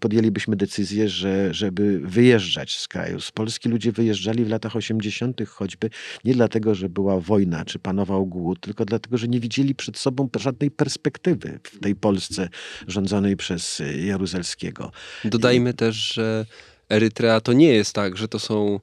[0.00, 3.20] podjęlibyśmy decyzję, że, żeby wyjeżdżać z kraju.
[3.20, 5.48] Z Polski ludzie wyjeżdżali w latach 80.
[5.48, 5.90] choćby
[6.24, 10.28] nie dlatego, że była wojna czy panował głód, tylko dlatego, że nie widzieli przed sobą
[10.36, 11.01] żadnej perspektywy
[11.62, 12.48] w tej Polsce
[12.88, 14.92] rządzonej przez Jaruzelskiego.
[15.24, 16.46] Dodajmy też, że
[16.88, 18.80] Erytrea to nie jest tak, że to są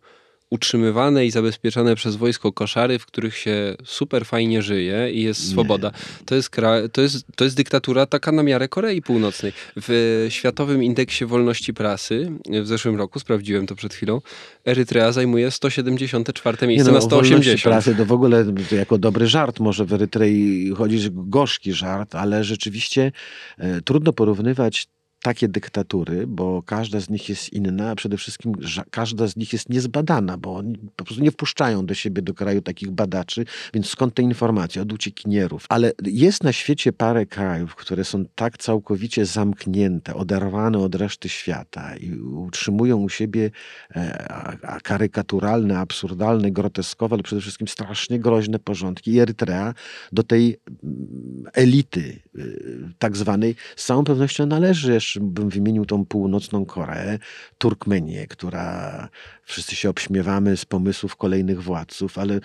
[0.50, 5.52] utrzymywane i zabezpieczane przez wojsko koszary, w których się super fajnie żyje i jest Nie.
[5.52, 5.92] swoboda.
[6.26, 9.54] To jest, kra- to, jest, to jest dyktatura taka na miarę Korei Północnej.
[9.76, 12.32] W Światowym Indeksie Wolności Prasy
[12.64, 14.22] w zeszłym roku, sprawdziłem to przed chwilą,
[14.66, 17.62] Erytrea zajmuje 174 miejsce na no, wolności 180.
[17.62, 22.44] pracy to w ogóle to jako dobry żart może w Erytrei chodzić, gorzki żart, ale
[22.44, 23.12] rzeczywiście
[23.58, 24.88] e, trudno porównywać
[25.22, 28.54] takie dyktatury, bo każda z nich jest inna, a przede wszystkim
[28.92, 32.62] każda z nich jest niezbadana, bo oni po prostu nie wpuszczają do siebie, do kraju
[32.62, 34.82] takich badaczy, więc skąd te informacje?
[34.82, 35.66] Od uciekinierów.
[35.70, 41.98] Ale jest na świecie parę krajów, które są tak całkowicie zamknięte, oderwane od reszty świata
[41.98, 43.52] i utrzymują u siebie
[43.96, 49.12] e, karykaturalne, absurdalne, groteskowe, ale przede wszystkim strasznie groźne porządki.
[49.12, 49.74] I Erytrea
[50.12, 55.86] do tej mm, elity y, tak zwanej z całą pewnością należy jeszcze jeszcze bym wymienił
[55.86, 57.20] tą północną Koreę,
[57.58, 59.10] Turkmenię, która
[59.44, 62.42] wszyscy się obśmiewamy z pomysłów kolejnych władców, ale e,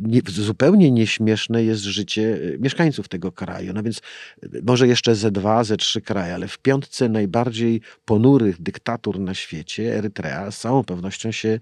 [0.00, 3.72] nie, zupełnie nieśmieszne jest życie e, mieszkańców tego kraju.
[3.72, 3.98] No więc
[4.42, 9.34] e, może jeszcze ze dwa, ze trzy kraje, ale w piątce najbardziej ponurych dyktatur na
[9.34, 11.60] świecie Erytrea z całą pewnością się,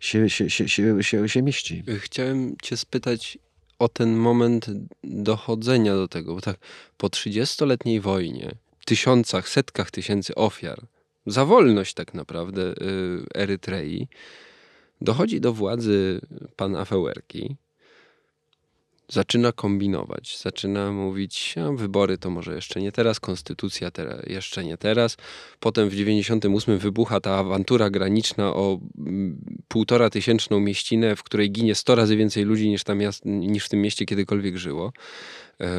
[0.00, 1.84] się, się, się, się, się, się mieści.
[2.00, 3.38] Chciałem cię spytać
[3.78, 4.66] o ten moment
[5.04, 6.56] dochodzenia do tego, bo tak
[6.96, 8.54] po 30-letniej wojnie,
[8.86, 10.78] tysiącach, setkach tysięcy ofiar,
[11.26, 12.74] za wolność tak naprawdę y,
[13.34, 14.08] Erytrei,
[15.00, 16.20] dochodzi do władzy
[16.56, 17.56] pan Afewerki,
[19.08, 24.76] zaczyna kombinować, zaczyna mówić, a wybory to może jeszcze nie teraz, konstytucja teraz, jeszcze nie
[24.76, 25.16] teraz.
[25.60, 28.80] Potem w 98 wybucha ta awantura graniczna o
[29.68, 33.80] półtora tysięczną mieścinę, w której ginie 100 razy więcej ludzi niż, tam niż w tym
[33.80, 34.92] mieście kiedykolwiek żyło,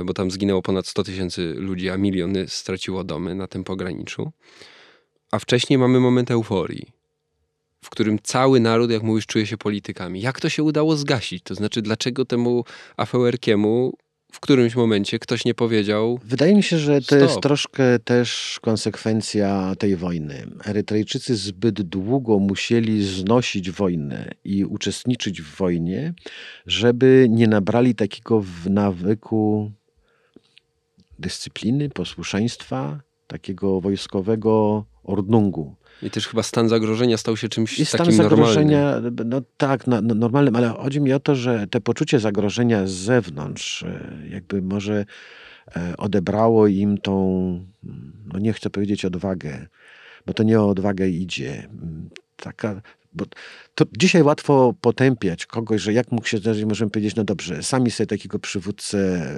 [0.05, 4.31] bo tam zginęło ponad 100 tysięcy ludzi, a miliony straciło domy na tym pograniczu.
[5.31, 6.97] A wcześniej mamy moment euforii
[7.87, 10.21] w którym cały naród, jak mówisz, czuje się politykami.
[10.21, 11.43] Jak to się udało zgasić?
[11.43, 12.63] To znaczy, dlaczego temu
[12.97, 13.93] Afewerkiemu
[14.31, 16.19] w którymś momencie ktoś nie powiedział.
[16.23, 17.19] Wydaje mi się, że to stop.
[17.19, 20.47] jest troszkę też konsekwencja tej wojny.
[20.65, 26.13] Erytrejczycy zbyt długo musieli znosić wojnę i uczestniczyć w wojnie,
[26.65, 29.71] żeby nie nabrali takiego w nawyku
[31.19, 35.75] dyscypliny, posłuszeństwa, takiego wojskowego ordnungu.
[36.01, 39.29] I też chyba stan zagrożenia stał się czymś I takim stan zagrożenia, normalnym.
[39.29, 43.83] no tak, no, normalnym, ale chodzi mi o to, że te poczucie zagrożenia z zewnątrz
[43.83, 45.05] e, jakby może
[45.75, 47.65] e, odebrało im tą,
[48.33, 49.67] no nie chcę powiedzieć odwagę,
[50.25, 51.67] bo to nie o odwagę idzie.
[52.35, 52.81] Taka,
[53.13, 53.25] bo
[53.75, 57.91] to dzisiaj łatwo potępiać kogoś, że jak mógł się zdarzyć, możemy powiedzieć, no dobrze, sami
[57.91, 59.31] sobie takiego przywódcę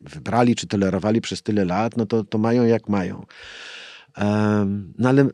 [0.00, 3.26] wybrali czy tolerowali przez tyle lat, no to, to mają jak mają.
[4.98, 5.28] No ale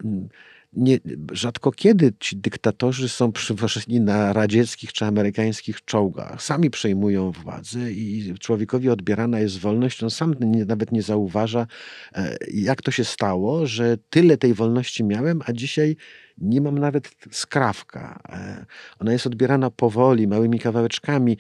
[0.73, 0.99] nie,
[1.33, 6.43] rzadko kiedy ci dyktatorzy są przywożeni na radzieckich czy amerykańskich czołgach.
[6.43, 10.03] Sami przejmują władzę i człowiekowi odbierana jest wolność.
[10.03, 11.67] On sam nie, nawet nie zauważa,
[12.15, 15.97] e, jak to się stało, że tyle tej wolności miałem, a dzisiaj
[16.39, 18.23] nie mam nawet skrawka.
[18.29, 18.67] E,
[18.99, 21.39] ona jest odbierana powoli, małymi kawałeczkami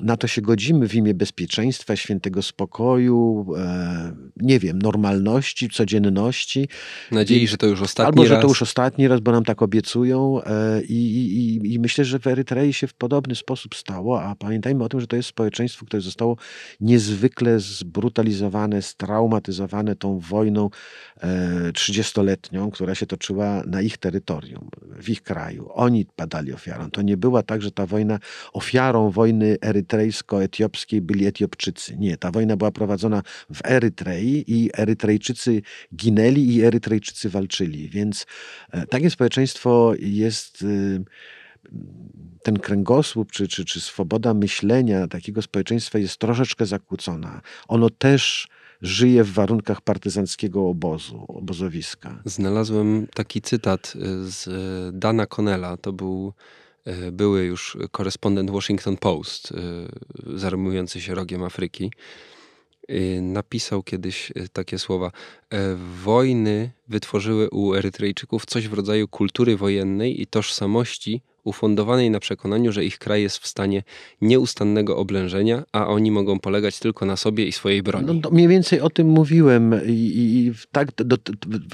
[0.00, 6.68] na to się godzimy w imię bezpieczeństwa, świętego spokoju, e, nie wiem, normalności, codzienności.
[7.10, 8.30] Nadziei, I, że to już ostatni albo, raz.
[8.30, 10.42] Albo, że to już ostatni raz, bo nam tak obiecują.
[10.42, 14.84] E, i, i, I myślę, że w Erytrei się w podobny sposób stało, a pamiętajmy
[14.84, 16.36] o tym, że to jest społeczeństwo, które zostało
[16.80, 20.70] niezwykle zbrutalizowane, straumatyzowane tą wojną
[21.74, 25.68] trzydziestoletnią, która się toczyła na ich terytorium, w ich kraju.
[25.74, 26.90] Oni padali ofiarą.
[26.90, 28.18] To nie była tak, że ta wojna,
[28.52, 31.96] ofiarą wojny Erytrei erytrejsko-etiopskiej byli Etiopczycy.
[31.96, 33.22] Nie, ta wojna była prowadzona
[33.54, 35.62] w Erytrei i Erytrejczycy
[35.96, 37.88] ginęli i Erytrejczycy walczyli.
[37.88, 38.26] Więc
[38.70, 41.04] e, takie społeczeństwo jest y,
[42.42, 47.40] ten kręgosłup czy, czy, czy swoboda myślenia takiego społeczeństwa jest troszeczkę zakłócona.
[47.68, 48.48] Ono też
[48.82, 52.22] żyje w warunkach partyzanckiego obozu, obozowiska.
[52.24, 54.48] Znalazłem taki cytat z
[54.98, 55.76] Dana Connella.
[55.76, 56.65] To był E,
[57.12, 61.90] były już korespondent Washington Post, e, zajmujący się rogiem Afryki,
[62.88, 65.12] e, napisał kiedyś takie słowa:
[66.04, 72.84] Wojny wytworzyły u Erytrejczyków coś w rodzaju kultury wojennej i tożsamości ufundowanej na przekonaniu, że
[72.84, 73.82] ich kraj jest w stanie
[74.20, 78.20] nieustannego oblężenia, a oni mogą polegać tylko na sobie i swojej broni.
[78.22, 81.16] No, mniej więcej o tym mówiłem i, i tak do,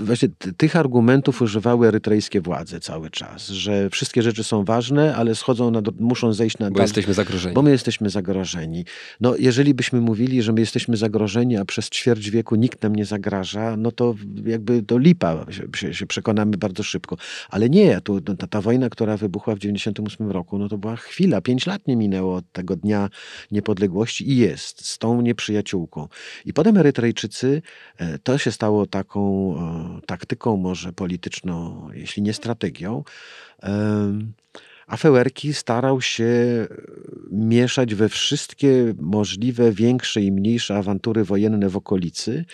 [0.00, 5.70] właśnie tych argumentów używały erytrejskie władze cały czas, że wszystkie rzeczy są ważne, ale schodzą
[5.70, 6.70] na, muszą zejść na...
[6.70, 7.54] Bo jesteśmy zagrożeni.
[7.54, 8.84] Bo my jesteśmy zagrożeni.
[9.20, 13.04] No, jeżeli byśmy mówili, że my jesteśmy zagrożeni, a przez ćwierć wieku nikt nam nie
[13.04, 14.14] zagraża, no to
[14.46, 17.16] jakby to lipa, się, się przekonamy bardzo szybko.
[17.50, 21.40] Ale nie, tu, ta, ta wojna, która wybuchła w 1998 roku, no to była chwila,
[21.40, 23.08] pięć lat nie minęło od tego dnia
[23.50, 26.08] niepodległości i jest z tą nieprzyjaciółką.
[26.44, 27.62] I potem Erytrejczycy,
[27.96, 33.04] e, to się stało taką e, taktyką może polityczną, jeśli nie strategią,
[34.86, 36.66] a Fełerki starał się e,
[37.30, 42.44] mieszać we wszystkie możliwe większe i mniejsze awantury wojenne w okolicy,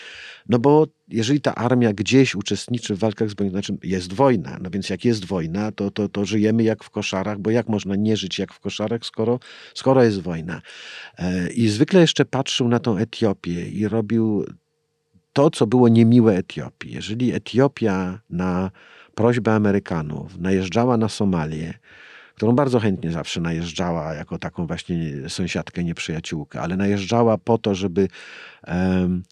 [0.48, 4.90] no bo jeżeli ta armia gdzieś uczestniczy w walkach zbrojnych, znaczy jest wojna, no więc
[4.90, 8.38] jak jest wojna, to, to, to żyjemy jak w koszarach, bo jak można nie żyć
[8.38, 9.40] jak w koszarach, skoro,
[9.74, 10.62] skoro jest wojna.
[11.18, 14.44] E, I zwykle jeszcze patrzył na tą Etiopię i robił
[15.32, 16.92] to, co było niemiłe Etiopii.
[16.92, 18.70] Jeżeli Etiopia na
[19.14, 21.74] prośbę Amerykanów najeżdżała na Somalię,
[22.38, 28.08] którą bardzo chętnie zawsze najeżdżała jako taką właśnie sąsiadkę, nieprzyjaciółkę, ale najeżdżała po to, żeby
[28.66, 29.22] um,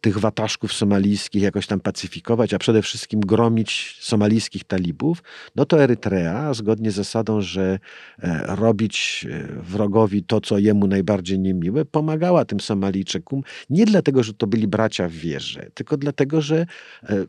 [0.00, 5.22] tych wataszków somalijskich jakoś tam pacyfikować, a przede wszystkim gromić somalijskich talibów,
[5.56, 7.78] no to Erytrea, zgodnie z zasadą, że
[8.18, 14.34] e, robić e, wrogowi to, co jemu najbardziej niemiłe, pomagała tym Somalijczykom nie dlatego, że
[14.34, 16.66] to byli bracia w wierze, tylko dlatego, że
[17.02, 17.24] e,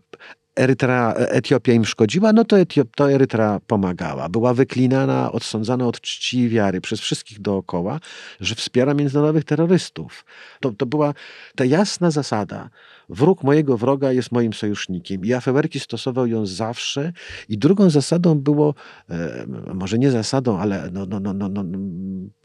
[0.58, 4.30] Erytra, Etiopia im szkodziła, no to, Etiop, to Erytra pomagała.
[4.30, 8.00] Była wyklinana, odsądzana od czci i wiary przez wszystkich dookoła,
[8.40, 10.26] że wspiera międzynarodowych terrorystów.
[10.60, 11.14] To, to była
[11.56, 12.70] ta jasna zasada.
[13.10, 15.26] Wróg mojego wroga jest moim sojusznikiem.
[15.26, 17.14] I Afewerki stosował ją zawsze.
[17.50, 18.74] I drugą zasadą było,
[19.10, 21.64] e, może nie zasadą, ale no, no, no, no, no,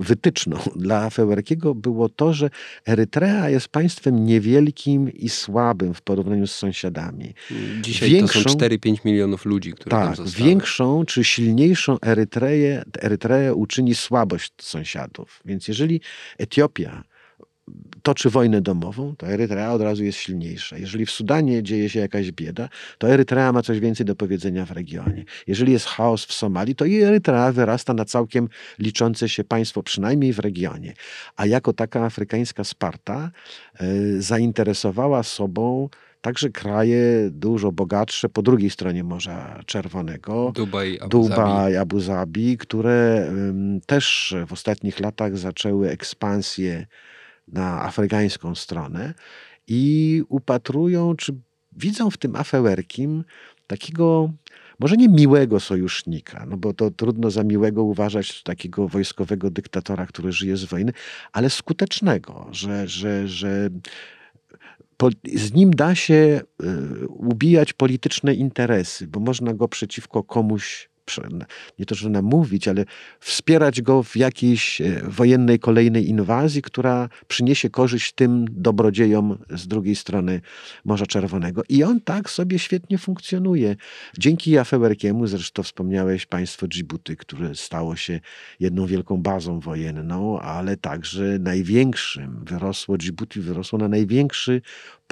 [0.01, 2.51] wytyczną dla Afewerkiego było to, że
[2.89, 7.35] Erytrea jest państwem niewielkim i słabym w porównaniu z sąsiadami.
[7.81, 10.49] Dzisiaj większą, to są 4-5 milionów ludzi, które tak, tam zostały.
[10.49, 15.41] większą czy silniejszą Erytreję, Erytreę uczyni słabość sąsiadów.
[15.45, 16.01] Więc jeżeli
[16.39, 17.05] Etiopia
[18.03, 20.79] toczy wojnę domową, to Erytrea od razu jest silniejsza.
[20.79, 24.71] Jeżeli w Sudanie dzieje się jakaś bieda, to Erytrea ma coś więcej do powiedzenia w
[24.71, 25.25] regionie.
[25.47, 28.49] Jeżeli jest chaos w Somalii, to i Erytrea wyrasta na całkiem
[28.79, 30.93] liczące się państwo, przynajmniej w regionie.
[31.37, 33.31] A jako taka afrykańska Sparta
[33.83, 35.89] y, zainteresowała sobą
[36.21, 40.53] także kraje dużo bogatsze po drugiej stronie Morza Czerwonego.
[40.55, 46.87] Dubaj, Abu Dubaj, Abu Zabi, które um, też w ostatnich latach zaczęły ekspansję
[47.49, 49.15] na afrykańską stronę
[49.67, 51.35] i upatrują, czy
[51.73, 53.25] widzą w tym Afewerkim
[53.67, 54.31] takiego
[54.79, 60.33] może nie miłego sojusznika, no bo to trudno za miłego uważać takiego wojskowego dyktatora, który
[60.33, 60.93] żyje z wojny,
[61.33, 63.71] ale skutecznego, że, że, że
[65.35, 66.41] z nim da się
[67.05, 70.89] y, ubijać polityczne interesy, bo można go przeciwko komuś
[71.79, 72.85] nie to, że namówić, ale
[73.21, 79.97] wspierać go w jakiejś e, wojennej kolejnej inwazji, która przyniesie korzyść tym dobrodziejom z drugiej
[79.97, 80.41] strony
[80.85, 81.63] Morza Czerwonego.
[81.69, 83.77] I on tak sobie świetnie funkcjonuje.
[84.19, 88.21] Dzięki Afewerkiemu, zresztą wspomniałeś państwo Djibouti, które stało się
[88.61, 92.45] jedną wielką bazą wojenną, ale także największym.
[92.45, 94.63] Wyrosło Djibouti, wyrosło na największy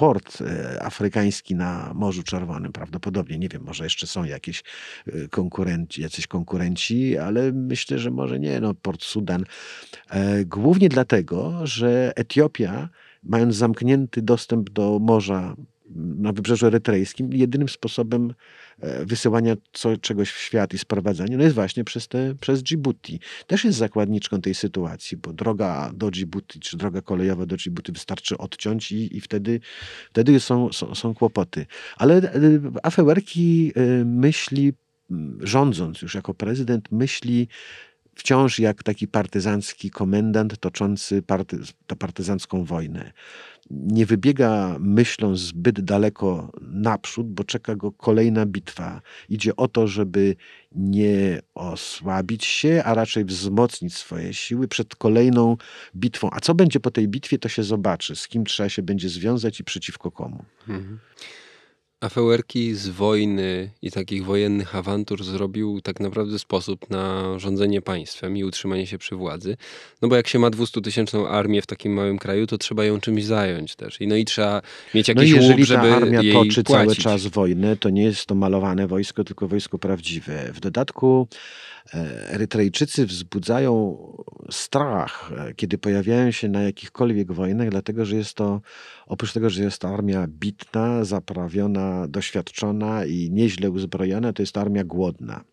[0.00, 3.38] port e, afrykański na Morzu Czerwonym prawdopodobnie.
[3.38, 4.62] Nie wiem, może jeszcze są jakieś
[5.06, 8.60] e, konkurenci, jacyś konkurenci, ale myślę, że może nie.
[8.60, 9.44] No, port Sudan.
[10.10, 12.88] E, głównie dlatego, że Etiopia,
[13.22, 15.56] mając zamknięty dostęp do morza
[15.96, 18.34] na wybrzeżu erytrejskim, jedynym sposobem
[18.80, 23.20] E, wysyłania co, czegoś w świat i sprowadzania, no jest właśnie przez, te, przez Djibouti.
[23.46, 28.38] Też jest zakładniczką tej sytuacji, bo droga do Djibouti, czy droga kolejowa do Djibouti wystarczy
[28.38, 29.60] odciąć i, i wtedy,
[30.10, 31.66] wtedy są, są, są kłopoty.
[31.96, 32.30] Ale e,
[32.82, 34.72] Afewerki e, myśli,
[35.40, 37.48] rządząc już jako prezydent, myśli
[38.20, 41.58] wciąż jak taki partyzancki komendant toczący party,
[41.98, 43.12] partyzancką wojnę
[43.70, 49.00] nie wybiega myślą zbyt daleko naprzód, bo czeka go kolejna bitwa.
[49.28, 50.36] Idzie o to, żeby
[50.72, 55.56] nie osłabić się, a raczej wzmocnić swoje siły przed kolejną
[55.96, 56.28] bitwą.
[56.32, 59.60] A co będzie po tej bitwie, to się zobaczy, z kim trzeba się będzie związać
[59.60, 60.44] i przeciwko komu.
[60.68, 60.98] Mhm.
[62.00, 68.44] Afewerki z wojny i takich wojennych awantur zrobił tak naprawdę sposób na rządzenie państwem i
[68.44, 69.56] utrzymanie się przy władzy.
[70.02, 73.24] No bo jak się ma 200-tysięczną armię w takim małym kraju, to trzeba ją czymś
[73.24, 74.00] zająć też.
[74.00, 74.62] I no i trzeba
[74.94, 76.66] mieć no jakiś no jeżeli łuk, żeby ta armia jej toczy płacić.
[76.66, 80.50] cały czas wojnę, to nie jest to malowane wojsko, tylko wojsko prawdziwe.
[80.54, 81.28] W dodatku
[82.28, 83.96] Erytrejczycy wzbudzają
[84.50, 88.60] strach, e, kiedy pojawiają się na jakichkolwiek wojnach, dlatego że jest to,
[89.06, 94.60] oprócz tego, że jest to armia bitna, zaprawiona, doświadczona i nieźle uzbrojona, to jest to
[94.60, 95.44] armia głodna.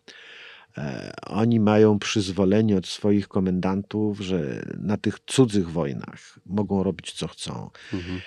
[0.78, 7.28] E, oni mają przyzwolenie od swoich komendantów, że na tych cudzych wojnach mogą robić co
[7.28, 7.70] chcą.
[7.94, 8.20] Mhm.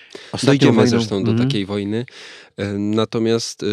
[0.44, 0.90] Dojdziemy wojną...
[0.90, 1.50] zresztą do mhm.
[1.50, 2.06] takiej wojny.
[2.58, 3.68] E, natomiast y,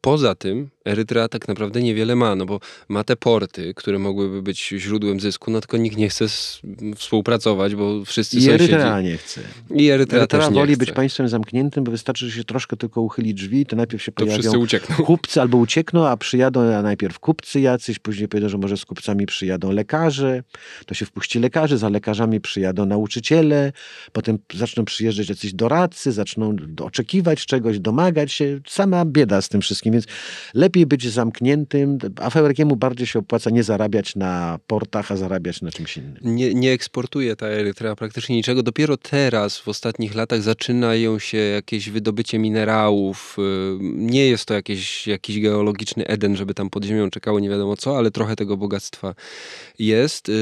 [0.00, 4.68] poza tym Erytrea tak naprawdę niewiele ma, no bo ma te porty, które mogłyby być
[4.68, 6.24] źródłem zysku, no tylko nikt nie chce
[6.96, 8.64] współpracować, bo wszyscy I sąsiedzi...
[8.64, 9.40] Erytrea nie chce.
[9.70, 10.78] I Erytrea, Erytrea też nie woli chce.
[10.78, 14.24] być państwem zamkniętym, bo wystarczy, że się troszkę tylko uchyli drzwi, to najpierw się to
[14.24, 14.96] pojawią uciekną.
[15.06, 19.72] kupcy albo uciekną, a przyjadą najpierw kupcy jacyś, później powiedzą, że może z kupcami przyjadą
[19.72, 20.42] lekarze,
[20.86, 23.72] to się wpuści lekarzy, za lekarzami przyjadą nauczyciele,
[24.12, 28.60] potem zaczną przyjeżdżać jacyś doradcy, zaczną oczekiwać czegoś, domagać się.
[28.68, 30.04] Sama bieda z tym wszystkim, więc
[30.54, 31.98] lepiej lepiej być zamkniętym.
[32.20, 36.16] Afewerkiemu bardziej się opłaca nie zarabiać na portach, a zarabiać na czymś innym.
[36.22, 38.62] Nie, nie eksportuje ta Erytrea praktycznie niczego.
[38.62, 43.36] Dopiero teraz, w ostatnich latach, zaczynają się jakieś wydobycie minerałów.
[43.80, 47.98] Nie jest to jakieś, jakiś geologiczny Eden, żeby tam pod ziemią czekało nie wiadomo co,
[47.98, 49.14] ale trochę tego bogactwa
[49.78, 50.28] jest.
[50.28, 50.34] Y,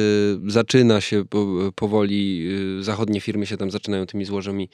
[0.47, 2.49] Zaczyna się po- powoli,
[2.81, 4.69] y, zachodnie firmy się tam zaczynają tymi złożami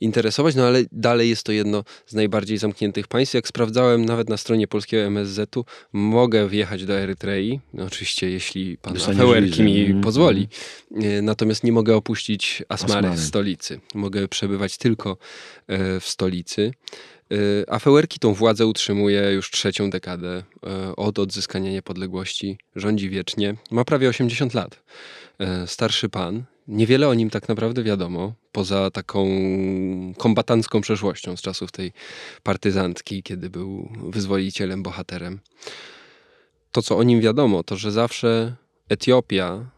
[0.00, 3.34] interesować, no ale dalej jest to jedno z najbardziej zamkniętych państw.
[3.34, 8.96] Jak sprawdzałem nawet na stronie polskiego MSZ-u, mogę wjechać do Erytrei, no oczywiście jeśli pan
[8.96, 10.00] Afewerki mi Mhm.
[10.00, 10.48] pozwoli.
[10.96, 13.20] E, Natomiast nie mogę opuścić Asmary, Asmary.
[13.22, 13.80] stolicy.
[13.94, 15.16] Mogę przebywać tylko
[15.66, 16.72] e, w stolicy.
[17.32, 20.42] E, Afewerki tą władzę utrzymuje już trzecią dekadę
[20.96, 22.58] od odzyskania niepodległości.
[22.76, 23.54] Rządzi wiecznie.
[23.70, 24.82] Ma prawie 80 lat.
[25.66, 26.44] Starszy pan.
[26.68, 29.26] Niewiele o nim tak naprawdę wiadomo, poza taką
[30.18, 31.92] kombatancką przeszłością z czasów tej
[32.42, 35.40] partyzantki, kiedy był wyzwolicielem, bohaterem.
[36.72, 38.56] To, co o nim wiadomo, to że zawsze
[38.88, 39.70] Etiopia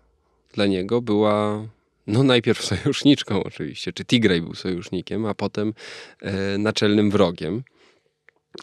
[0.52, 1.66] dla niego była
[2.06, 5.74] no najpierw sojuszniczką oczywiście, czy Tigray był sojusznikiem, a potem
[6.20, 7.62] e, naczelnym wrogiem.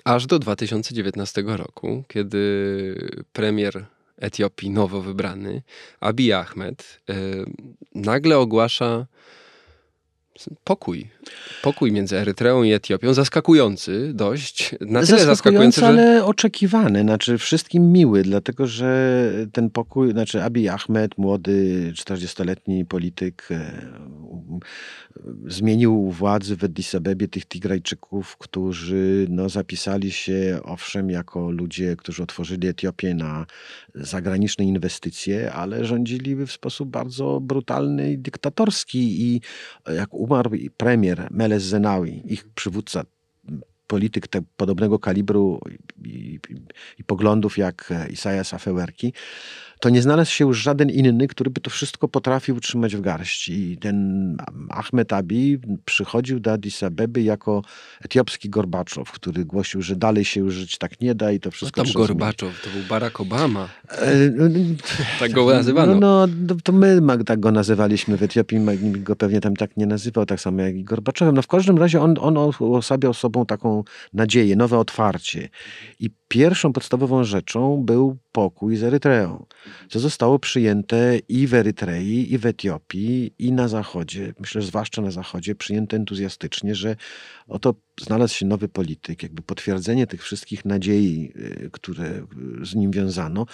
[0.03, 3.86] Aż do 2019 roku, kiedy premier
[4.18, 5.61] Etiopii, nowo wybrany,
[5.99, 7.15] Abiy Ahmed, e,
[7.95, 9.05] nagle ogłasza
[10.63, 11.07] pokój.
[11.61, 15.88] Pokój między Erytreą i Etiopią, zaskakujący dość, na tyle zaskakujący, że...
[15.88, 23.47] ale oczekiwany, znaczy wszystkim miły, dlatego że ten pokój, znaczy Abiy Ahmed, młody, 40-letni polityk,
[23.51, 23.72] e,
[25.47, 32.24] zmienił władzy w Addis Abebie tych Tigrajczyków, którzy no, zapisali się owszem jako ludzie, którzy
[32.24, 33.45] otworzyli Etiopię na
[33.95, 39.22] zagraniczne inwestycje, ale rządzili w sposób bardzo brutalny i dyktatorski.
[39.22, 39.41] I
[39.95, 43.03] jak umarł premier Meles Zenawi, ich przywódca,
[43.88, 45.59] polityk te, podobnego kalibru
[46.05, 46.39] i, i,
[46.99, 49.13] i poglądów jak Isaias Afewerki,
[49.80, 53.71] to nie znalazł się już żaden inny, który by to wszystko potrafił trzymać w garści.
[53.71, 54.38] I ten
[54.69, 57.61] Ahmed Abi przychodził do Addis Abeby jako
[58.01, 61.51] etiopski Gorbaczow, który głosił, że dalej się już żyć tak nie da i to No
[61.51, 62.19] wszystko tam trzeba zmienić.
[62.19, 63.69] Gorbaczow, to był Barack Obama.
[63.89, 64.45] E, no,
[65.19, 65.95] Tak go nazywano.
[65.95, 69.86] No, no to my tak go nazywaliśmy w Etiopii, nikt go pewnie tam tak nie
[69.86, 71.36] nazywał, tak samo jak i Gorbaczowem.
[71.36, 75.49] No w każdym razie on, on uosabiał sobą taką nadzieję, nowe otwarcie.
[75.99, 79.45] I pierwszą podstawową rzeczą był pokój z Erytreą,
[79.89, 85.11] co zostało przyjęte i w Erytrei, i w Etiopii, i na Zachodzie, myślę, zwłaszcza na
[85.11, 86.95] Zachodzie, przyjęte entuzjastycznie, że
[87.47, 92.28] oto znalazł się nowy polityk, jakby potwierdzenie tych wszystkich nadziei, y, które
[92.61, 93.45] z nim wiązano,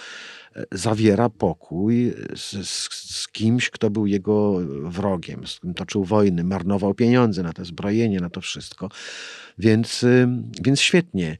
[0.56, 6.94] e, zawiera pokój z, z, kimś, kto był jego wrogiem, z kim toczył wojny, marnował
[6.94, 8.88] pieniądze na to zbrojenie, na to wszystko.
[9.58, 10.28] Więc, y,
[10.62, 11.36] więc świetnie.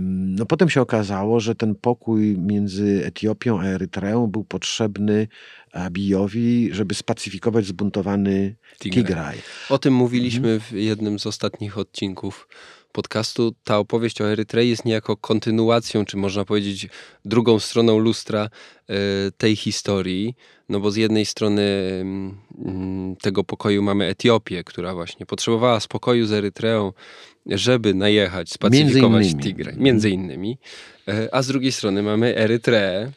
[0.00, 5.28] No potem się okazało, że ten pokój między Etiopią a Erytreą był potrzebny
[5.72, 9.04] Abijowi, żeby spacyfikować zbuntowany Tigraj.
[9.04, 9.38] Tigraj.
[9.70, 12.48] O tym mówiliśmy w jednym z ostatnich odcinków
[12.92, 13.54] podcastu.
[13.64, 16.88] Ta opowieść o Erytrei jest niejako kontynuacją, czy można powiedzieć
[17.24, 18.48] drugą stroną lustra
[18.88, 18.94] e,
[19.36, 20.34] tej historii.
[20.68, 26.32] No bo z jednej strony mm, tego pokoju mamy Etiopię, która właśnie potrzebowała spokoju z
[26.32, 26.92] Erytreą,
[27.48, 29.42] żeby najechać, spacyfikować innymi.
[29.42, 29.74] Tigraj.
[29.76, 30.58] Między innymi.
[31.08, 33.10] E, A z drugiej strony mamy Erytreę,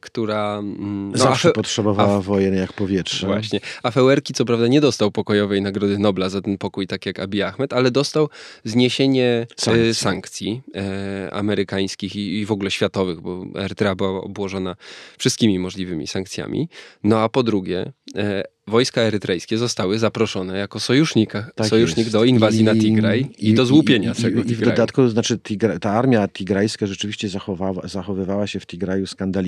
[0.00, 0.58] która...
[0.58, 3.26] mm, no, Zawsze potrzebowała a- wojen jak powietrze.
[3.26, 3.60] Właśnie.
[3.82, 7.72] Afewerki co prawda nie dostał pokojowej Nagrody Nobla za ten pokój, tak jak Abiy Ahmed,
[7.72, 8.28] ale dostał
[8.64, 9.94] zniesienie Sankcji.
[9.94, 14.76] sankcji, sankcji e, amerykańskich i, i w ogóle światowych, bo Erytrea była obłożona
[15.18, 16.68] wszystkimi możliwymi sankcjami.
[17.04, 22.12] No a po drugie, e, wojska erytrejskie zostały zaproszone jako sojusznika, Tak sojusznik jest.
[22.12, 24.70] do inwazji na Tigraj i, do złupienia i, tego i, i w Tigraju.
[24.70, 29.43] dodatku, znaczy Tigra, ta armia tigrajska rzeczywiście zachowała, zachowywała się w Tigraju skandalicznie.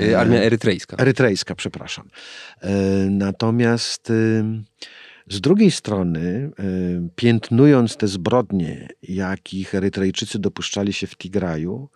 [0.00, 0.96] E, Armia erytrejska.
[0.96, 2.08] Erytrejska, przepraszam.
[2.60, 2.70] E,
[3.10, 4.12] Natomiast
[5.28, 6.50] z drugiej strony,
[7.16, 11.88] piętnując te zbrodnie, jakich Erytrejczycy dopuszczali się w Tigraju,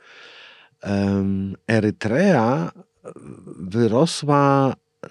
[1.66, 2.72] Erytrea
[3.60, 5.08] wyrosła e,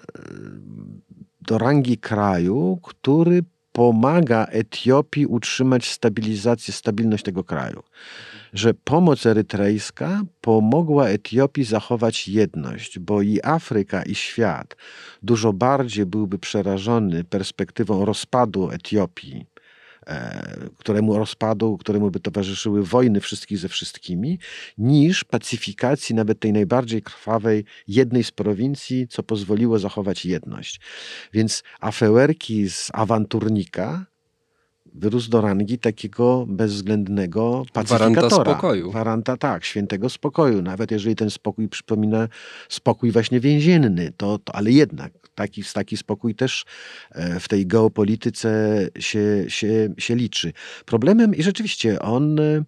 [1.40, 7.82] do rangi kraju, który pomaga Etiopii utrzymać stabilizację, stabilność tego kraju.
[8.54, 14.76] Że pomoc erytrejska pomogła Etiopii zachować jedność, bo i Afryka, i świat
[15.22, 19.46] dużo bardziej byłby przerażony perspektywą rozpadu Etiopii,
[20.06, 24.38] e, któremu rozpadu, któremu by towarzyszyły wojny wszystkich ze wszystkimi,
[24.78, 30.80] niż pacyfikacji nawet tej najbardziej krwawej jednej z prowincji, co pozwoliło zachować jedność.
[31.32, 34.13] Więc afewerki z awanturnika
[34.94, 38.52] wyrósł do rangi takiego bezwzględnego pacyfikatora.
[38.52, 38.90] spokoju.
[38.90, 40.62] Gwaranta, tak, świętego spokoju.
[40.62, 42.28] Nawet jeżeli ten spokój przypomina
[42.68, 46.64] spokój właśnie więzienny, to, to ale jednak taki, taki spokój też
[47.10, 50.52] e, w tej geopolityce się, się, się liczy.
[50.86, 52.64] Problemem, i rzeczywiście on e,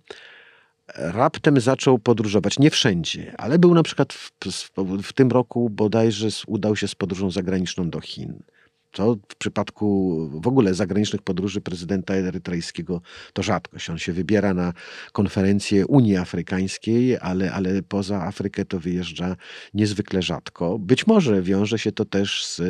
[0.96, 2.58] raptem zaczął podróżować.
[2.58, 6.94] Nie wszędzie, ale był na przykład w, w, w tym roku bodajże udał się z
[6.94, 8.42] podróżą zagraniczną do Chin.
[9.04, 13.00] W przypadku w ogóle zagranicznych podróży prezydenta erytrejskiego
[13.32, 13.90] to rzadkość.
[13.90, 14.72] On się wybiera na
[15.12, 19.36] konferencję Unii Afrykańskiej, ale, ale poza Afrykę to wyjeżdża
[19.74, 20.78] niezwykle rzadko.
[20.78, 22.60] Być może wiąże się to też z,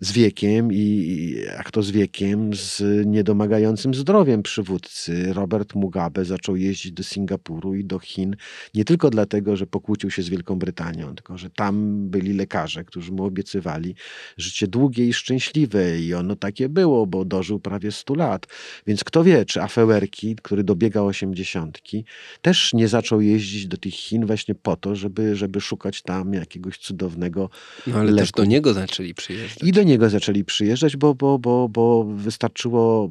[0.00, 5.32] z wiekiem i i jak to z wiekiem, z niedomagającym zdrowiem przywódcy.
[5.32, 8.36] Robert Mugabe zaczął jeździć do Singapuru i do Chin
[8.74, 13.12] nie tylko dlatego, że pokłócił się z Wielką Brytanią, tylko że tam byli lekarze, którzy
[13.12, 13.94] mu obiecywali
[14.36, 18.46] życie długie i szczęśliwe i ono takie było, bo dożył prawie 100 lat.
[18.86, 22.04] Więc kto wie, czy Afewerki, który dobiega osiemdziesiątki,
[22.42, 26.78] też nie zaczął jeździć do tych Chin właśnie po to, żeby, żeby szukać tam jakiegoś
[26.78, 27.50] cudownego
[27.86, 28.36] No ale też leku.
[28.36, 29.68] do niego zaczęli przyjeżdżać.
[29.68, 33.10] i do niego zaczęli przyjeżdżać, bo, bo, bo, bo wystarczyło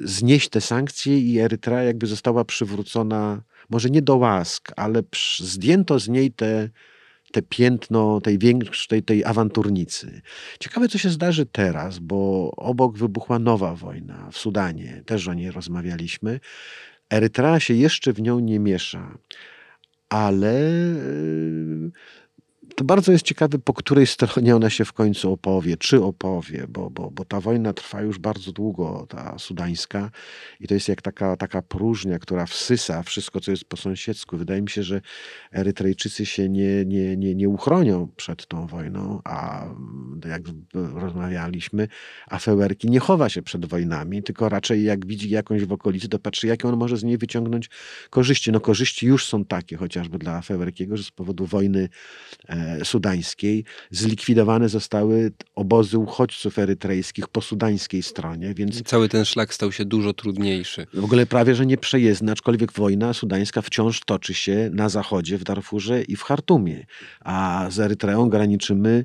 [0.00, 5.02] znieść te sankcje i Erytrea jakby została przywrócona, może nie do łask, ale
[5.38, 6.68] zdjęto z niej te,
[7.32, 8.38] te piętno tej
[8.88, 10.20] tej, tej awanturnicy.
[10.60, 15.50] Ciekawe, co się zdarzy teraz, bo obok wybuchła nowa wojna w Sudanie, też o niej
[15.50, 16.40] rozmawialiśmy.
[17.10, 19.18] Erytrea się jeszcze w nią nie miesza,
[20.08, 21.90] ale yy,
[22.74, 26.90] to bardzo jest ciekawe, po której stronie ona się w końcu opowie, czy opowie, bo,
[26.90, 30.10] bo, bo ta wojna trwa już bardzo długo, ta sudańska,
[30.60, 34.36] i to jest jak taka, taka próżnia, która wsysa wszystko, co jest po sąsiedzku.
[34.36, 35.00] Wydaje mi się, że
[35.52, 40.42] Erytrejczycy się nie, nie, nie, nie uchronią przed tą wojną, a mm, jak
[40.74, 41.88] rozmawialiśmy,
[42.30, 46.46] Afewerki nie chowa się przed wojnami, tylko raczej jak widzi jakąś w okolicy, to patrzy,
[46.46, 47.70] jakie on może z niej wyciągnąć
[48.10, 48.52] korzyści.
[48.52, 51.88] No korzyści już są takie, chociażby dla Afewerkiego, że z powodu wojny
[52.48, 59.72] e, sudańskiej zlikwidowane zostały obozy uchodźców erytrejskich po sudańskiej stronie, więc Cały ten szlak stał
[59.72, 60.86] się dużo trudniejszy.
[60.94, 66.02] w ogóle prawie, że nieprzejezdny, aczkolwiek wojna sudańska wciąż toczy się na zachodzie, w Darfurze
[66.02, 66.86] i w Chartumie,
[67.20, 69.04] a z Erytreą graniczymy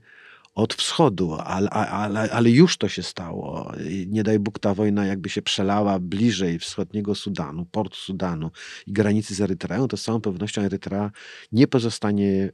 [0.55, 3.71] od wschodu, ale, ale, ale już to się stało.
[4.07, 8.51] Nie daj Bóg ta wojna jakby się przelała bliżej wschodniego Sudanu, port Sudanu
[8.87, 11.11] i granicy z Erytreą, to z całą pewnością Erytrea
[11.51, 12.51] nie pozostanie e,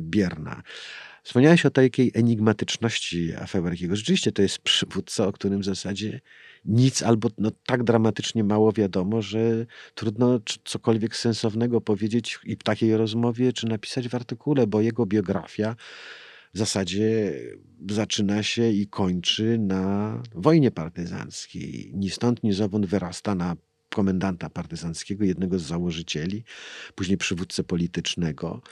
[0.00, 0.62] bierna.
[1.22, 3.96] Wspomniałeś o takiej enigmatyczności Afewerkiego.
[3.96, 6.20] Rzeczywiście to jest przywódca, o którym w zasadzie
[6.64, 12.96] nic albo no, tak dramatycznie mało wiadomo, że trudno cokolwiek sensownego powiedzieć i w takiej
[12.96, 15.76] rozmowie, czy napisać w artykule, bo jego biografia
[16.54, 17.34] w zasadzie
[17.90, 21.92] zaczyna się i kończy na wojnie partyzanckiej.
[21.94, 23.56] Ni stąd, ni zowąd wyrasta na
[23.94, 26.44] komendanta partyzanckiego, jednego z założycieli,
[26.94, 28.62] później przywódcę politycznego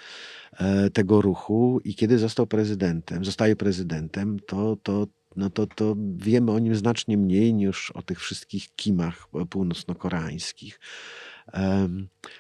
[0.53, 5.07] e, tego ruchu i kiedy został prezydentem, zostaje prezydentem, to, to,
[5.37, 10.81] no to, to wiemy o nim znacznie mniej niż o tych wszystkich kimach północno-koreańskich.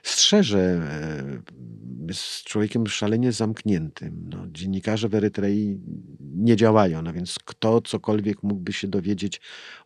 [0.02, 0.80] Strzeże
[2.08, 4.30] jest człowiekiem szalenie zamkniętym.
[4.32, 5.78] No, dziennikarze w Erytrei
[6.20, 9.40] nie działają, no więc kto cokolwiek mógłby się dowiedzieć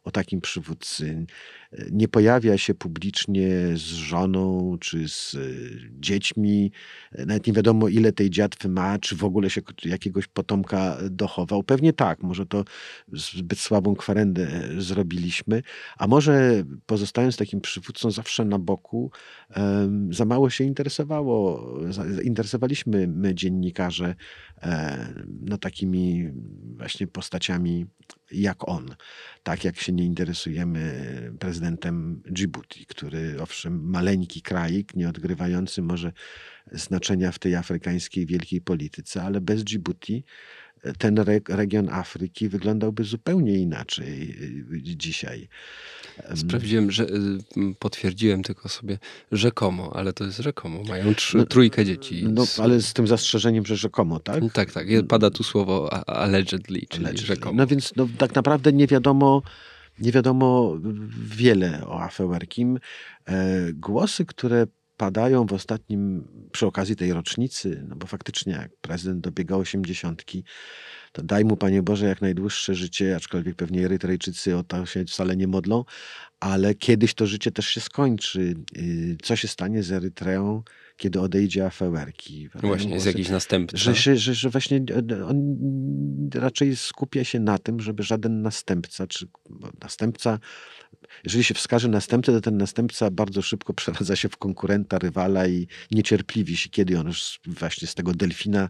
[0.05, 1.27] o takim przywódcy.
[1.73, 5.39] E, Nie pojawia się publicznie z żoną czy z e,
[6.01, 6.73] dziećmi.
[7.13, 11.63] E, Nawet nie wiadomo, ile tej dziatwy ma, czy w ogóle się jakiegoś potomka dochował.
[11.63, 12.65] Pewnie tak, może to
[13.13, 14.49] zbyt słabą kwerendę
[14.79, 15.63] zrobiliśmy,
[15.99, 19.11] a może pozostając takim przywódcą zawsze na boku,
[20.11, 21.71] za mało się interesowało,
[22.25, 24.15] interesowaliśmy my dziennikarze
[25.41, 26.31] no takimi
[26.77, 27.87] właśnie postaciami
[28.33, 28.95] jak on.
[29.43, 36.13] Tak jak się nie interesujemy prezydentem Djibouti, który owszem maleńki krajik, nie odgrywający może
[36.73, 40.25] znaczenia w tej afrykańskiej wielkiej polityce, ale bez Djibouti
[40.99, 44.37] ten re region Afryki wyglądałby zupełnie inaczej
[44.73, 45.49] e, dzisiaj.
[46.17, 47.39] Em, Sprawdziłem, że y,
[47.79, 48.99] potwierdziłem tylko sobie
[49.33, 50.83] rzekomo, ale to jest rzekomo.
[50.89, 52.25] Mają trzy, No, trójkę dzieci.
[52.29, 54.45] No, ale z tym zastrzeżeniem, że rzekomo, tak?
[54.53, 54.87] Tak, tak.
[55.09, 57.27] Pada tu słowo allegedly, czyli Allegedly.
[57.27, 57.57] rzekomo.
[57.57, 59.43] No więc no, tak naprawdę nie wiadomo,
[59.99, 60.77] nie wiadomo
[61.25, 62.79] wiele o Afewerkim.
[63.27, 64.67] E, głosy, które
[65.01, 70.45] padają w ostatnim, przy okazji tej rocznicy, no bo faktycznie jak prezydent dobiega osiemdziesiątki,
[71.13, 75.37] to daj mu, Panie Boże, jak najdłuższe życie, aczkolwiek pewnie Erytrejczycy o to się wcale
[75.37, 75.85] nie modlą,
[76.41, 78.55] ale kiedyś to życie też się skończy.
[78.79, 80.63] Y, Co się stanie z Erytreą,
[80.97, 82.49] kiedy odejdzie Afewerki?
[82.55, 83.77] No Właśnie, jest jakiś następca.
[83.77, 85.57] że, że, że, że właśnie e, on
[86.35, 89.27] raczej skupia się na tym, żeby żaden następca, czy
[89.83, 90.39] następca
[91.25, 95.67] jeżeli się wskaże następcę, to ten następca bardzo szybko przeradza się w konkurenta, rywala i
[95.91, 98.69] niecierpliwi się, kiedy on już właśnie z tego delfina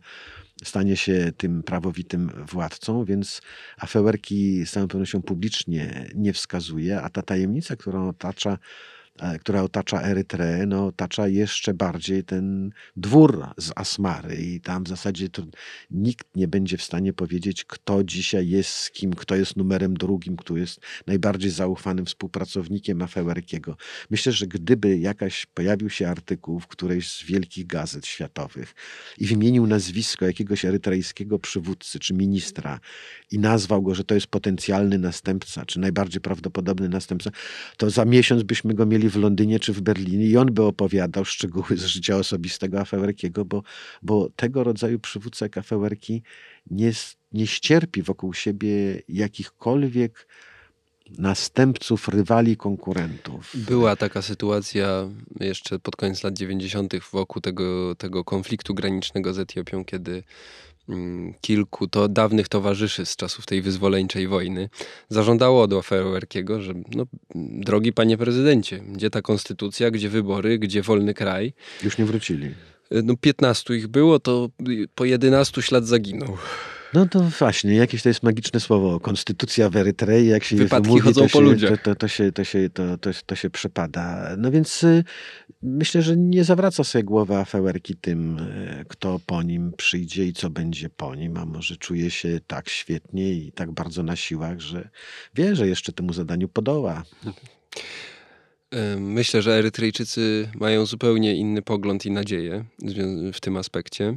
[0.65, 3.43] stanie się tym prawowitym władcą, więc
[3.79, 8.59] Afewerki z całą pewnością publicznie nie wskazuje, a ta tajemnica, którą otacza
[9.41, 15.29] która otacza Erytreę, no, otacza jeszcze bardziej ten dwór z Asmary i tam w zasadzie
[15.91, 20.37] nikt nie będzie w stanie powiedzieć, kto dzisiaj jest z kim, kto jest numerem drugim,
[20.37, 23.77] kto jest najbardziej zaufanym współpracownikiem Afewerkiego.
[24.11, 28.75] Myślę, że gdyby jakaś pojawił się artykuł w którejś z wielkich gazet światowych
[29.19, 32.81] i wymienił nazwisko jakiegoś erytrejskiego przywódcy czy ministra
[33.31, 37.31] i nazwał go, że to jest potencjalny następca, czy najbardziej prawdopodobny następca,
[37.77, 41.25] to za miesiąc byśmy go mieli w Londynie czy w Berlinie i on by opowiadał
[41.25, 43.63] szczegóły z życia osobistego Afewerkiego, bo,
[44.03, 46.23] bo tego rodzaju przywódca jak Afewerki
[46.71, 46.93] nie,
[47.33, 50.27] nie ścierpi wokół siebie jakichkolwiek
[51.19, 53.53] następców, rywali, konkurentów.
[53.55, 55.09] Była taka sytuacja
[55.41, 56.95] jeszcze pod koniec lat 90.
[57.13, 60.23] wokół tego, tego konfliktu granicznego z Etiopią, kiedy
[61.41, 64.69] kilku to dawnych towarzyszy z czasów tej wyzwoleńczej wojny
[65.09, 71.15] zażądało od Oferwerkiego, że no, drogi panie prezydencie, gdzie ta konstytucja, gdzie wybory, gdzie wolny
[71.15, 71.53] kraj.
[71.83, 72.55] Już nie wrócili.
[72.91, 74.49] No 15 ich było, to
[74.95, 76.37] po 11 ślad zaginął.
[76.95, 79.01] No to właśnie, jakieś to jest magiczne słowo.
[79.01, 81.71] Konstytucja w Erytrei, jak się Wypadki mówi, chodzą to, po się, ludziach.
[81.71, 84.35] To, to, to, się, to, się, to, to, to się przepada.
[84.39, 85.05] No więc y,
[85.63, 90.51] myślę, że nie zawraca sobie głowa Afewerki tym, y, kto po nim przyjdzie i co
[90.51, 94.89] będzie po nim, a może czuje się tak świetnie i tak bardzo na siłach, że
[95.35, 97.03] wie, że jeszcze temu zadaniu podoła.
[98.99, 102.65] Myślę, że Erytrejczycy mają zupełnie inny pogląd i nadzieję
[103.33, 104.17] w tym aspekcie.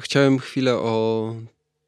[0.00, 1.34] Chciałem chwilę o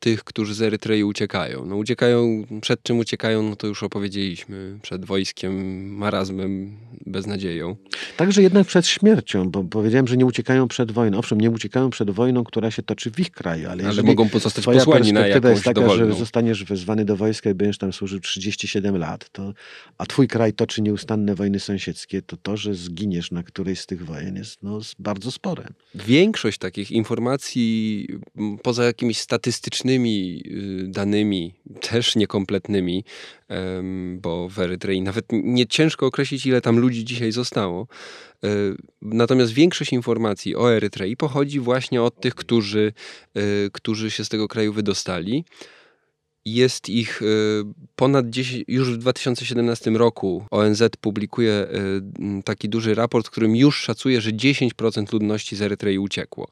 [0.06, 1.64] tych, którzy z Erytrei uciekają.
[1.64, 4.78] No uciekają, przed czym uciekają, no to już opowiedzieliśmy.
[4.82, 6.76] Przed wojskiem, marazmem,
[7.06, 7.76] beznadzieją.
[8.16, 11.18] Także jednak przed śmiercią, bo powiedziałem, że nie uciekają przed wojną.
[11.18, 14.64] Owszem, nie uciekają przed wojną, która się toczy w ich kraju, ale, ale mogą pozostać
[14.64, 16.12] posłani na jakąś jest taka, dowolną.
[16.12, 19.52] że zostaniesz wezwany do wojska i będziesz tam służył 37 lat, to,
[19.98, 24.04] a twój kraj toczy nieustanne wojny sąsiedzkie, to to, że zginiesz na którejś z tych
[24.04, 25.68] wojen jest no, bardzo spore.
[25.94, 28.06] Większość takich informacji,
[28.62, 33.04] poza jakimiś statystycznymi y, danymi, też niekompletnymi,
[34.12, 37.86] bo w Erytrei nawet nie ciężko określić, ile tam ludzi dzisiaj zostało.
[38.44, 38.48] E,
[39.02, 42.92] natomiast większość informacji o Erytrei pochodzi właśnie od tych, którzy,
[43.34, 43.40] e,
[43.72, 45.44] którzy się z tego kraju wydostali.
[46.44, 47.26] Jest ich e,
[47.96, 51.66] ponad 10, już w 2017 roku ONZ publikuje
[52.44, 56.48] taki duży raport, w którym już szacuje, że 10% ludności z Erytrei uciekło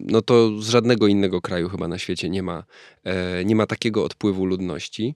[0.00, 2.64] no to z żadnego innego kraju chyba na świecie nie ma,
[3.44, 5.14] nie ma takiego odpływu ludności.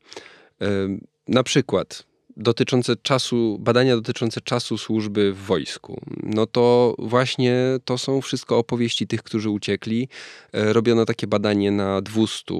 [1.29, 2.05] Na przykład
[2.41, 6.01] dotyczące czasu, badania dotyczące czasu służby w wojsku.
[6.23, 10.09] No to właśnie to są wszystko opowieści tych, którzy uciekli.
[10.53, 12.55] E, robiono takie badanie na 200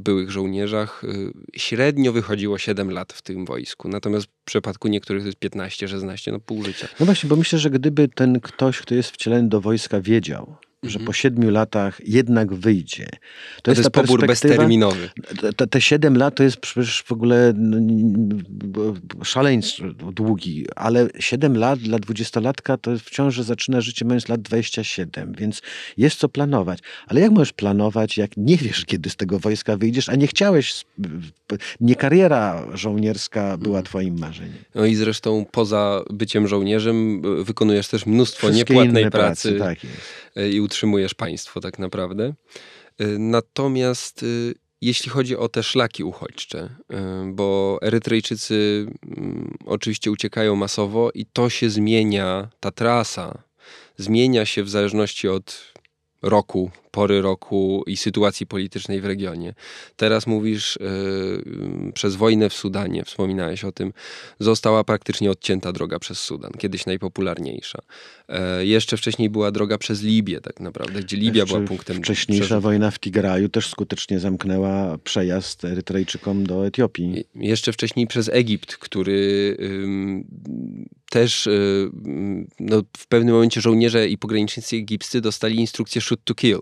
[0.00, 1.04] byłych żołnierzach.
[1.04, 1.08] E,
[1.58, 3.88] średnio wychodziło 7 lat w tym wojsku.
[3.88, 6.88] Natomiast w przypadku niektórych to jest 15, 16, no pół życia.
[7.00, 10.56] No właśnie, bo myślę, że gdyby ten ktoś, kto jest wcielony do wojska wiedział,
[10.90, 13.06] że po siedmiu latach jednak wyjdzie.
[13.56, 15.10] To, to jest, jest pobór bezterminowy.
[15.56, 17.54] Te, te siedem lat to jest przecież w ogóle
[19.22, 25.62] szaleństwo długi, ale siedem lat dla dwudziestolatka to wciąż zaczyna życie mając lat 27, więc
[25.96, 26.78] jest co planować.
[27.06, 30.84] Ale jak możesz planować, jak nie wiesz, kiedy z tego wojska wyjdziesz, a nie chciałeś,
[31.80, 33.84] nie kariera żołnierska była mm.
[33.84, 34.56] twoim marzeniem.
[34.74, 39.52] No i zresztą poza byciem żołnierzem wykonujesz też mnóstwo Wszystkie niepłatnej pracy.
[39.52, 39.78] pracy tak
[40.36, 42.34] E, i utrzymujesz państwo tak naprawdę.
[42.98, 44.26] E, natomiast e,
[44.80, 46.76] jeśli chodzi o te szlaki uchodźcze,
[47.26, 53.42] bo Erytrejczycy mm, oczywiście uciekają masowo i to się zmienia, ta trasa
[53.96, 55.72] zmienia się w zależności od
[56.22, 59.54] roku, pory roku i sytuacji politycznej w regionie.
[59.96, 63.92] Teraz mówisz, yy, przez wojnę w Sudanie, wspominałeś o tym,
[64.40, 67.78] została praktycznie odcięta droga przez Sudan, kiedyś najpopularniejsza.
[68.28, 71.96] Yy, jeszcze wcześniej była droga przez Libię, tak naprawdę, gdzie Libia jeszcze była punktem.
[71.96, 77.24] Wcześniejsza wojna w Tigraju też skutecznie zamknęła przejazd Erytrejczykom do Etiopii.
[77.34, 81.90] Jeszcze wcześniej przez Egipt, który yy, też y,
[82.60, 86.58] no, w pewnym momencie żołnierze i pogranicznicy egipscy dostali instrukcję shoot to kill,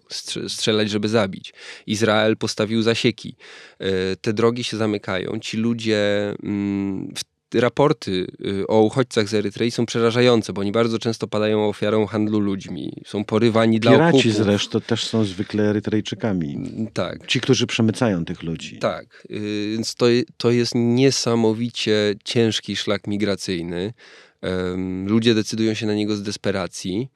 [0.49, 1.55] strzelać, żeby zabić.
[1.87, 3.37] Izrael postawił zasieki.
[3.83, 5.39] Y, te drogi się zamykają.
[5.41, 7.15] Ci ludzie mm,
[7.55, 12.41] raporty y, o uchodźcach z Erytrei są przerażające, bo oni bardzo często padają ofiarą handlu
[12.41, 12.93] ludźmi.
[13.07, 14.37] Są porywani dla Piraci okupów.
[14.37, 16.59] zresztą też są zwykle Erytrejczykami.
[16.93, 17.27] Tak.
[17.27, 18.79] Ci, którzy przemycają tych ludzi.
[18.79, 20.07] Tak, y, więc to,
[20.37, 23.93] to jest niesamowicie ciężki szlak migracyjny.
[25.07, 27.09] Ludzie decydują się na niego z desperacji.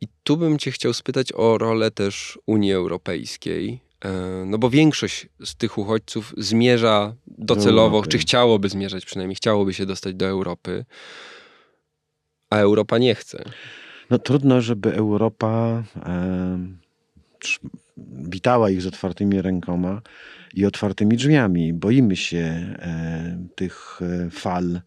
[0.00, 3.80] I tu bym cię chciał spytać o rolę też Unii Europejskiej.
[4.04, 8.08] E, No bo większość z tych uchodźców zmierza docelowo, Europy.
[8.08, 10.84] czy chciałoby zmierzać przynajmniej, chciałoby się dostać do Europy,
[12.50, 13.44] a Europa nie chce.
[14.10, 15.82] No trudno, żeby Europa
[17.44, 17.60] trz-
[18.28, 20.02] witała ich z otwartymi rękoma
[20.54, 21.72] i otwartymi drzwiami.
[21.72, 22.38] Boimy się
[22.78, 24.80] e, tych e, fal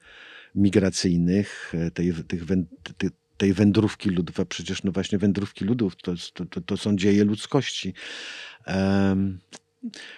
[0.56, 2.64] migracyjnych, e, tej, tych wę-
[2.98, 6.14] ty- tej wędrówki ludów, a przecież no właśnie wędrówki ludów to,
[6.50, 7.94] to, to, są dzieje ludzkości.
[8.66, 9.40] Em,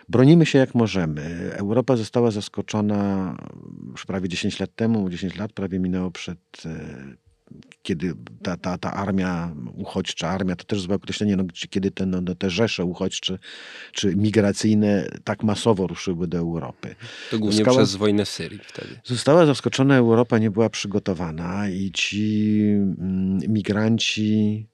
[0.10, 1.52] Bronimy się jak możemy.
[1.54, 3.36] Europa została zaskoczona
[3.92, 7.29] już prawie 10 lat temu, 10 lat prawie minęło przed e,
[7.82, 12.22] kiedy ta, ta, ta armia uchodźcza, armia to też złe określenie, no, kiedy te, no,
[12.22, 13.40] no, te rzesze uchodźcze
[13.92, 16.96] czy migracyjne tak masowo ruszyły do Europy.
[17.32, 19.00] To głównie Została- przez wojnę w Syrii wtedy.
[19.04, 24.68] Została zaskoczona Europa, nie była przygotowana i ci mm, migranci,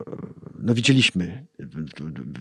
[0.00, 0.16] e,
[0.58, 1.46] no widzieliśmy,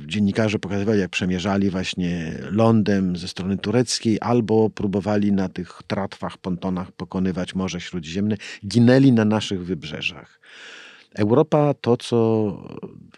[0.06, 6.92] dziennikarze pokazywali, jak przemierzali właśnie lądem ze strony tureckiej albo próbowali na tych tratwach, pontonach
[6.92, 8.38] pokonywać Morze Śródziemne,
[8.68, 10.40] ginęli na naszych wybrzeżach.
[11.16, 12.18] Europa to, co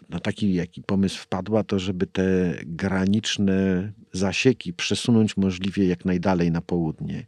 [0.08, 6.60] na taki jaki pomysł wpadła, to żeby te graniczne zasieki przesunąć możliwie jak najdalej na
[6.60, 7.26] południe.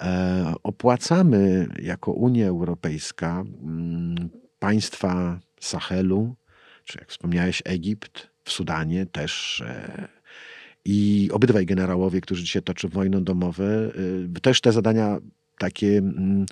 [0.00, 4.28] E, opłacamy jako Unia Europejska mm,
[4.58, 6.36] państwa Sahelu,
[6.86, 9.60] czy jak wspomniałeś, Egipt, w Sudanie też.
[9.60, 10.08] e,
[10.84, 13.90] I obydwaj generałowie, którzy dzisiaj toczą wojnę domowę,
[14.36, 15.18] y, też te zadania
[15.58, 16.46] takie mm,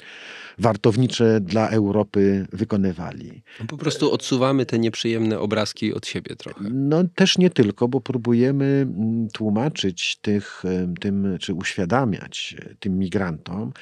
[0.58, 3.42] wartownicze dla Europy wykonywali.
[3.60, 6.64] No po prostu odsuwamy te nieprzyjemne obrazki od siebie trochę.
[6.70, 12.98] No też nie tylko, bo próbujemy mm, tłumaczyć tych, em, tym, czy uświadamiać e, tym
[12.98, 13.72] migrantom,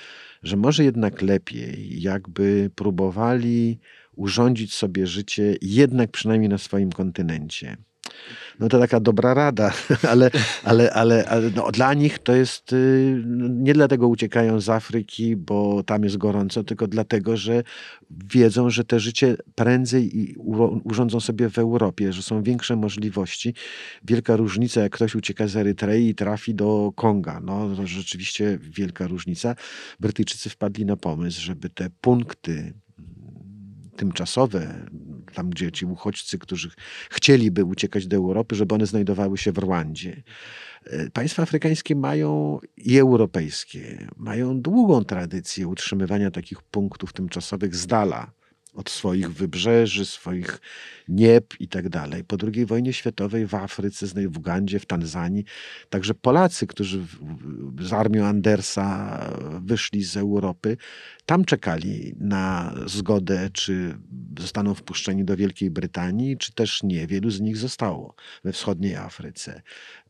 [0.43, 3.79] że może jednak lepiej, jakby próbowali
[4.17, 7.77] urządzić sobie życie jednak przynajmniej na swoim kontynencie.
[8.61, 9.73] No to taka dobra rada,
[10.13, 10.31] ale,
[10.65, 15.83] ale, ale, ale no, dla nich to jest, y, nie dlatego uciekają z Afryki, bo
[15.83, 17.63] tam jest gorąco, tylko dlatego, że
[18.11, 20.35] wiedzą, że te życie prędzej
[20.85, 23.55] urządzą sobie w Europie, że są większe możliwości.
[24.05, 27.41] Wielka różnica, jak ktoś ucieka z Erytrei i trafi do Konga.
[27.45, 29.55] No, to rzeczywiście wielka różnica.
[30.01, 32.75] Brytyjczycy wpadli na pomysł, żeby te punkty
[34.03, 34.87] tymczasowe,
[35.35, 36.71] tam gdzie ci uchodźcy, którzy
[37.11, 40.23] chcieliby uciekać do Europy, żeby one znajdowały się w Rwandzie.
[40.85, 48.33] E, Państwa afrykańskie mają i europejskie mają długą tradycję utrzymywania takich punktów tymczasowych z dala
[48.75, 50.61] od swoich wybrzeży, swoich
[51.09, 52.25] nieb i tak dalej.
[52.25, 55.45] Po II wojnie światowej w Afryce, w Ugandzie, w Tanzanii,
[55.91, 57.07] także Polacy, którzy
[57.81, 59.19] z armią Andersa
[59.61, 60.77] wyszli z Europy,
[61.27, 63.99] tam czekali na zgodę, czy
[64.39, 67.07] zostaną wpuszczeni do Wielkiej Brytanii, czy też nie.
[67.07, 68.15] Wielu z nich zostało
[68.45, 69.63] we wschodniej Afryce.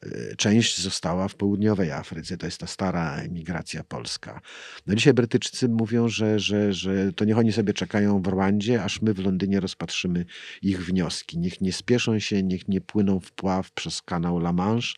[0.03, 4.41] E, Część została w południowej Afryce, to jest ta stara emigracja polska.
[4.87, 9.03] No dzisiaj Brytyjczycy mówią, że, że, że to niech oni sobie czekają w Rwandzie, aż
[9.03, 10.25] my w Londynie rozpatrzymy
[10.63, 11.39] ich wnioski.
[11.39, 14.95] Niech nie spieszą się, niech nie płyną w pław przez kanał La Manche,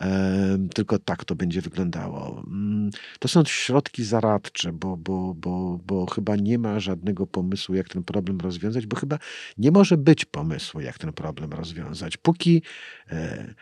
[0.00, 2.42] Em, tylko tak to będzie wyglądało.
[2.46, 7.88] Mm, To są środki zaradcze, bo, bo, bo, bo chyba nie ma żadnego pomysłu, jak
[7.88, 8.49] ten problem rozwiązać,
[8.86, 9.18] bo chyba
[9.58, 12.16] nie może być pomysłu, jak ten problem rozwiązać.
[12.16, 12.62] Póki
[13.10, 13.54] e,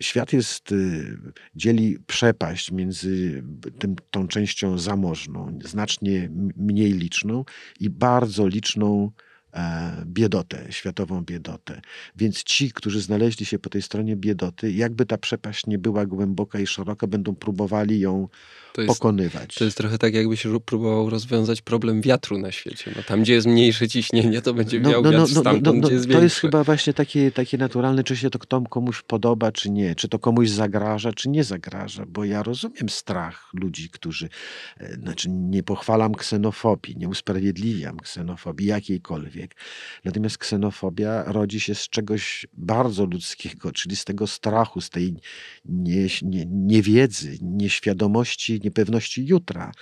[0.00, 1.18] świat jest, y,
[1.54, 3.42] dzieli przepaść między
[3.78, 7.44] tym, tą częścią zamożną, znacznie mniej liczną
[7.80, 9.10] i bardzo liczną
[10.06, 11.80] biedotę, światową biedotę.
[12.16, 16.60] Więc ci, którzy znaleźli się po tej stronie biedoty, jakby ta przepaść nie była głęboka
[16.60, 18.28] i szeroka, będą próbowali ją
[18.72, 19.54] To jest, pokonywać.
[19.54, 22.92] to jest trochę tak, jakbyś próbował rozwiązać problem wiatru na świecie.
[22.96, 26.22] No, tam, gdzie jest mniejsze ciśnienie, to będzie wiał wiatr stamtąd, gdzie jest No, to
[26.22, 26.40] jest większe.
[26.40, 30.48] chyba właśnie takie, takie naturalne, czy się to komuś podoba, czy nie, czy to komuś
[30.48, 34.28] zagraża, czy nie zagraża, bo ja rozumiem strach ludzi, którzy,
[34.80, 39.56] e, znaczy nie pochwalam ksenofobii, nie usprawiedliwiam ksenofobii jakiejkolwiek, cokolwiek.
[40.04, 45.14] Natomiast ksenofobia rodzi się z czegoś bardzo ludzkiego, czyli z tego strachu, z tej
[45.64, 49.72] nie, nie, niewiedzy, nieświadomości, niepewności jutra.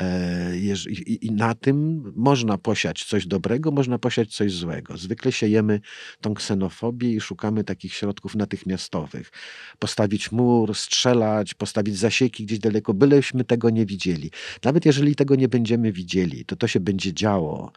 [0.00, 4.96] E, i, I na tym można posiać coś dobrego, można posiać coś złego.
[4.96, 5.80] Zwykle siejemy
[6.20, 9.30] tą ksenofobię i szukamy takich środków natychmiastowych.
[9.78, 14.30] Postawić mur, strzelać, postawić zasieki gdzieś daleko, byleśmy tego nie widzieli.
[14.64, 17.72] Nawet jeżeli tego nie będziemy widzieli, to to się będzie działo,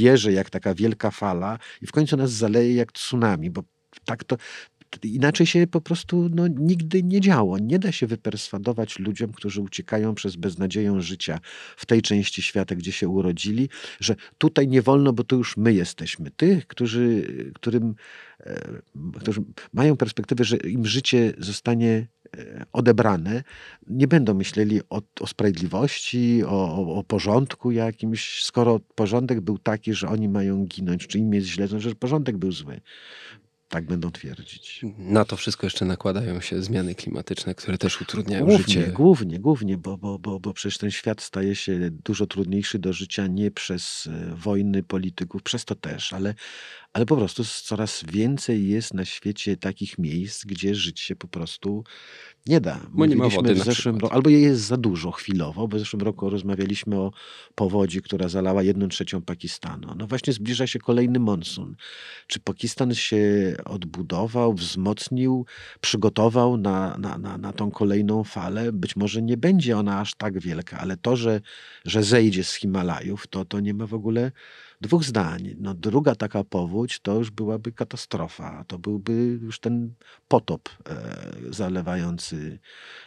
[0.00, 3.62] wzbierze jak taka wielka fala i w końcu nas zaleje jak tsunami, bo
[4.04, 4.36] tak to,
[5.02, 7.58] inaczej się po prostu no, nigdy nie działo.
[7.58, 11.40] Nie da się wyperswadować ludziom, którzy uciekają przez beznadzieję życia
[11.76, 13.68] w tej części świata, gdzie się urodzili,
[14.00, 16.30] że tutaj nie wolno, bo to już my jesteśmy.
[16.30, 17.94] Tych, którzy, którym,
[18.40, 18.82] e,
[19.20, 19.40] którzy
[19.72, 23.42] mają perspektywę, że im życie zostanie e, odebrane,
[23.86, 30.08] nie będą myśleli o, o sprawiedliwości, o, o, porządku jakimś, skoro porządek był taki, że
[30.08, 32.80] oni mają ginąć, czy im jest źle, to znaczy, że porządek był zły.
[33.70, 34.80] Tak będą twierdzić.
[34.98, 38.86] Na to wszystko jeszcze nakładają się zmiany klimatyczne, które też utrudniają głównie, życie.
[38.86, 43.26] Głównie, głównie, bo, bo, bo, bo przecież ten świat staje się dużo trudniejszy do życia
[43.26, 46.34] nie przez e, wojny polityków, przez to też, ale,
[46.92, 51.84] ale po prostu coraz więcej jest na świecie takich miejsc, gdzie żyć się po prostu
[52.46, 52.80] nie da.
[52.90, 55.80] Bo nie ma wody w zeszłym roku, albo jej jest za dużo chwilowo, bo w
[55.80, 57.12] zeszłym roku rozmawialiśmy o
[57.54, 59.94] powodzi, która zalała jedną trzecią Pakistanu.
[59.96, 61.76] No właśnie zbliża się kolejny monsun.
[62.26, 65.46] Czy Pakistan się odbudował, wzmocnił,
[65.80, 68.72] przygotował na, na, na, na tą kolejną falę?
[68.72, 71.40] Być może nie będzie ona aż tak wielka, ale to, że,
[71.84, 74.32] że zejdzie z Himalajów, to, to nie ma w ogóle
[74.80, 75.56] dwóch zdań.
[75.58, 78.64] No, druga taka powódź to już byłaby katastrofa.
[78.64, 79.94] To byłby już ten
[80.28, 82.58] potop e, zalewający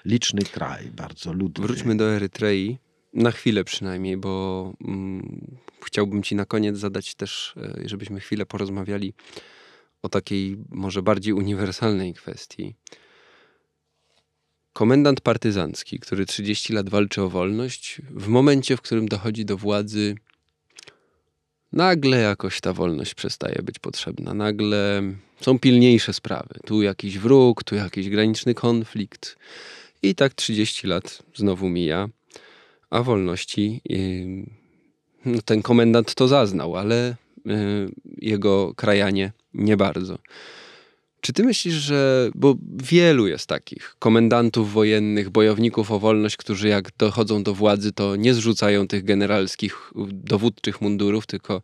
[0.05, 1.67] liczny kraj, bardzo ludny.
[1.67, 2.77] Wróćmy do Erytrei.
[3.13, 9.13] Na chwilę przynajmniej, bo mm, chciałbym Ci na koniec zadać też, e, żebyśmy chwilę porozmawiali
[10.01, 12.75] o takiej może bardziej uniwersalnej kwestii.
[14.73, 20.15] Komendant partyzancki, który 30 lat walczy o wolność, w momencie, w którym dochodzi do władzy,
[21.73, 24.33] nagle jakoś ta wolność przestaje być potrzebna.
[24.33, 25.01] Nagle
[25.41, 26.59] są pilniejsze sprawy.
[26.65, 29.37] Tu jakiś wróg, tu jakiś graniczny konflikt.
[30.03, 32.09] I tak 30 lat znowu mija,
[32.89, 33.81] a wolności
[35.25, 37.15] no, ten komendant to zaznał, ale y,
[38.17, 40.17] jego krajanie nie bardzo.
[41.23, 42.29] Czy ty myślisz, że.
[42.35, 48.15] Bo wielu jest takich komendantów wojennych, bojowników o wolność, którzy jak dochodzą do władzy, to
[48.15, 51.61] nie zrzucają tych generalskich dowódczych mundurów, tylko,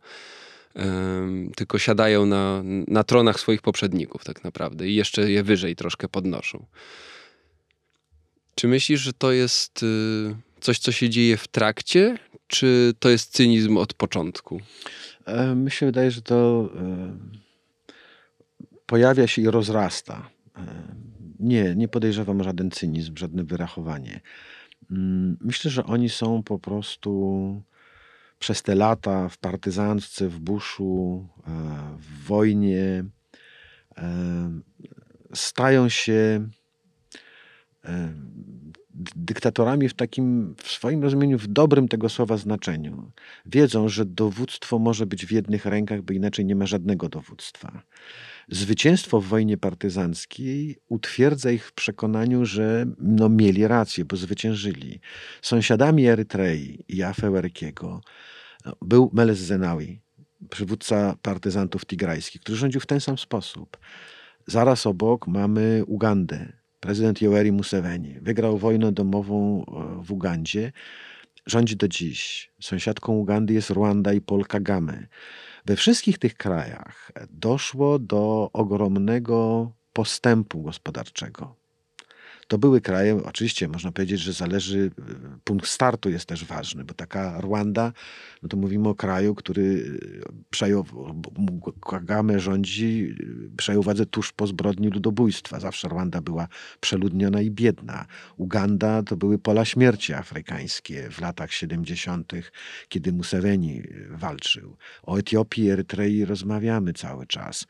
[0.74, 6.08] um, tylko siadają na, na tronach swoich poprzedników, tak naprawdę, i jeszcze je wyżej troszkę
[6.08, 6.66] podnoszą.
[8.54, 9.86] Czy myślisz, że to jest y,
[10.60, 14.60] coś, co się dzieje w trakcie, czy to jest cynizm od początku?
[15.26, 16.68] E, mi się wydaje, że to.
[18.90, 20.30] Pojawia się i rozrasta.
[20.56, 20.60] E,
[21.40, 24.20] nie, nie podejrzewam żaden cynizm, żadne wyrachowanie.
[24.90, 27.62] Mm, myślę, że oni są po prostu
[28.38, 31.50] przez te lata w partyzantce, w buszu, e,
[31.98, 33.04] w wojnie,
[33.96, 34.60] e,
[35.34, 36.48] stają się
[39.16, 43.12] dyktatorami w takim, w swoim rozumieniu, w dobrym tego słowa znaczeniu.
[43.46, 47.82] Wiedzą, że dowództwo może być w jednych rękach, bo inaczej nie ma żadnego dowództwa.
[48.48, 55.00] Zwycięstwo w wojnie partyzanckiej utwierdza ich w przekonaniu, że no, mieli rację, bo zwyciężyli.
[55.42, 58.00] Sąsiadami Erytrei i Afewerkiego
[58.66, 60.00] no, był Meles Zenawi,
[60.50, 63.78] przywódca partyzantów tigrajskich, który rządził w ten sam sposób.
[64.46, 66.52] Zaraz obok mamy Ugandę.
[66.80, 70.72] Prezydent Yoweri Museveni wygrał wojnę domową e, w Ugandzie.
[71.46, 72.50] Rządzi do dziś.
[72.60, 75.06] Sąsiadką Ugandy jest Rwanda i Paul Kagame.
[75.70, 81.59] We wszystkich tych krajach doszło do ogromnego postępu gospodarczego.
[82.50, 84.90] To były kraje, oczywiście można powiedzieć, że zależy,
[85.44, 87.92] punkt startu jest też ważny, bo taka Rwanda,
[88.42, 89.98] no to mówimy o kraju, który
[90.50, 90.84] przejął,
[91.90, 93.14] Kagame rządzi,
[93.56, 95.60] przejął władzę tuż po zbrodni ludobójstwa.
[95.60, 96.48] Zawsze Rwanda była
[96.80, 98.06] przeludniona i biedna.
[98.36, 102.32] Uganda to były pola śmierci afrykańskie w latach 70.,
[102.88, 104.76] kiedy Museveni walczył.
[105.02, 107.66] O Etiopii i Erytrei rozmawiamy cały czas.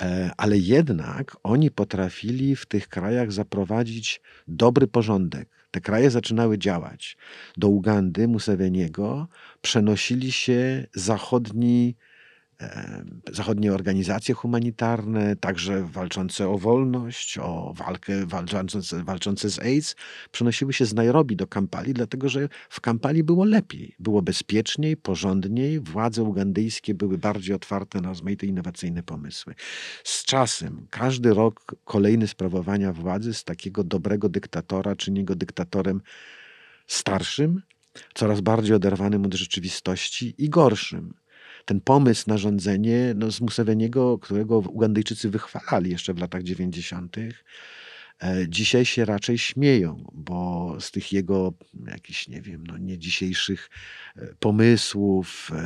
[0.00, 5.48] E, ale jednak oni potrafili w tych krajach zaprowadzić dobry porządek.
[5.70, 7.16] Te kraje zaczynały działać.
[7.56, 9.28] Do Ugandy Museveniego
[9.60, 11.96] przenosili się zachodni
[13.32, 19.96] zachodnie organizacje humanitarne, także walczące o wolność, o walkę, walczące, walczące z AIDS,
[20.30, 25.80] przenosiły się z Nairobi do Kampali, dlatego że w Kampali było lepiej, było bezpieczniej, porządniej,
[25.80, 29.54] władze ugandyjskie były bardziej otwarte na rozmaite innowacyjne pomysły.
[30.04, 36.00] Z czasem, każdy rok kolejny sprawowania władzy z takiego dobrego dyktatora czyni go dyktatorem
[36.86, 37.62] starszym,
[38.14, 41.14] coraz bardziej oderwanym od rzeczywistości i gorszym.
[41.64, 47.30] Ten pomysł na rządzenie no, z Museveniego, którego Ugandyjczycy wychwalali jeszcze w latach 90., e,
[48.48, 51.52] dzisiaj się raczej śmieją, bo z tych jego
[51.86, 53.70] jakichś, nie wiem, no nie dzisiejszych
[54.16, 55.56] e, pomysłów, e,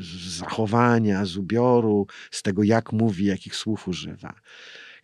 [0.00, 4.34] z zachowania, z ubioru, z tego jak mówi, jakich słów używa.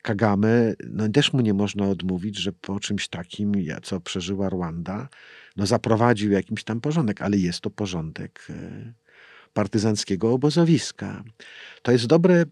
[0.03, 3.53] Kagame, no też mu nie można odmówić, że po czymś takim,
[3.83, 5.09] co przeżyła Rwanda,
[5.57, 8.49] no zaprowadził jakiś tam porządek, ale jest to porządek
[9.55, 11.25] partyzanckiego obozowiska.
[11.83, 12.45] To jest dobre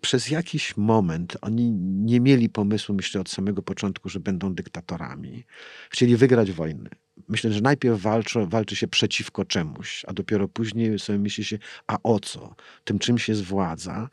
[0.00, 1.36] przez jakiś moment.
[1.40, 5.44] Oni nie mieli pomysłu, myślę, od samego początku, że będą dyktatorami.
[5.90, 6.90] Chcieli wygrać wojnę.
[7.28, 11.98] Myślę, że najpierw walczy, walczy się przeciwko czemuś, a dopiero później sobie myśli się, a
[12.02, 12.54] o co?
[12.84, 14.08] Tym czymś jest władza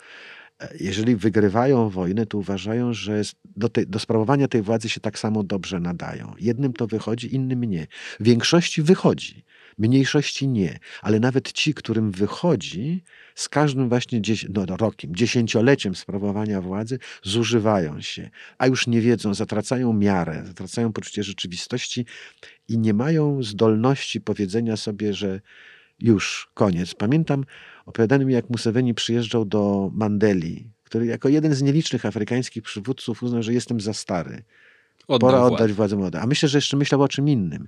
[0.79, 3.21] jeżeli wygrywają wojnę, to uważają, że
[3.55, 6.33] do, do sprawowania tej władzy się tak samo dobrze nadają.
[6.39, 7.87] Jednym to wychodzi, innym nie.
[8.19, 9.43] Większości wychodzi,
[9.77, 10.79] mniejszości nie.
[11.01, 13.03] Ale nawet ci, którym wychodzi,
[13.35, 19.33] z każdym właśnie dzies no, rokiem, dziesięcioleciem sprawowania władzy zużywają się, a już nie wiedzą,
[19.33, 22.05] zatracają miarę, zatracają poczucie rzeczywistości
[22.67, 25.41] i nie mają zdolności powiedzenia sobie, że
[25.99, 26.93] już koniec.
[26.93, 27.45] Pamiętam,
[27.85, 33.43] opowiadano mi, jak Museveni przyjeżdżał do Mandeli, który jako jeden z nielicznych afrykańskich przywódców uznał,
[33.43, 34.43] że jestem za stary.
[35.07, 36.21] Oddał Pora oddać władzę młodym.
[36.21, 37.67] A myślę, że jeszcze myślał o czym innym.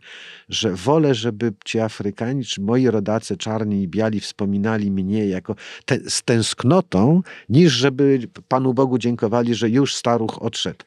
[0.49, 5.55] Że wolę, żeby ci Afrykanie, czy moi rodacy czarni i biali wspominali mnie jako
[5.85, 10.85] te, z tęsknotą, niż żeby Panu Bogu dziękowali, że już staruch odszedł.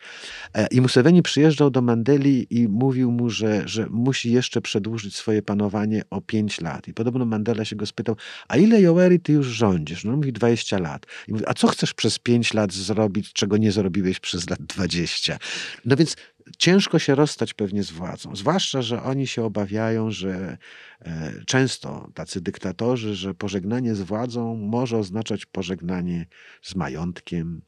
[0.55, 5.43] E, I Museveni przyjeżdżał do Mandeli i mówił mu, że, że musi jeszcze przedłużyć swoje
[5.43, 6.89] panowanie o pięć lat.
[6.89, 8.17] I podobno Mandela się go spytał,
[8.49, 10.05] a ile Yoweri ty już rządzisz?
[10.05, 11.07] No mówi 20 lat.
[11.29, 15.39] I mówi, a co chcesz przez pięć lat zrobić, czego nie zrobiłeś przez lat 20?
[15.85, 16.17] No więc
[16.59, 18.37] ciężko się rozstać pewnie z władzą.
[18.37, 20.59] Zwłaszcza, że oni się obawiają, że
[21.01, 26.27] e, często tacy dyktatorzy, że pożegnanie z władzą może oznaczać pożegnanie
[26.63, 27.63] z majątkiem,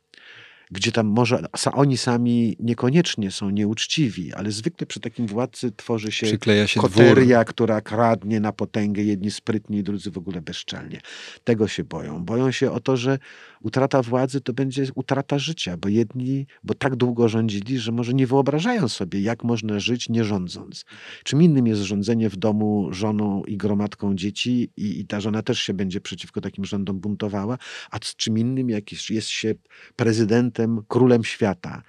[0.70, 6.26] gdzie tam może oni sami niekoniecznie są nieuczciwi, ale zwykle przy takim władcy tworzy się,
[6.66, 7.54] się koteria, dwór.
[7.54, 11.00] która kradnie na potęgę, jedni sprytni, drudzy w ogóle bezczelnie.
[11.44, 12.24] Tego się boją.
[12.24, 13.18] Boją się o to, że
[13.60, 18.26] utrata władzy to będzie utrata życia, bo jedni, bo tak długo rządzili, że może nie
[18.26, 20.84] wyobrażają sobie, jak można żyć nie rządząc.
[21.24, 25.60] Czym innym jest rządzenie w domu żoną i gromadką dzieci i, i ta żona też
[25.60, 27.58] się będzie przeciwko takim rządom buntowała,
[27.90, 29.54] a czym innym jak jest się
[29.96, 31.82] prezydentem, królem świata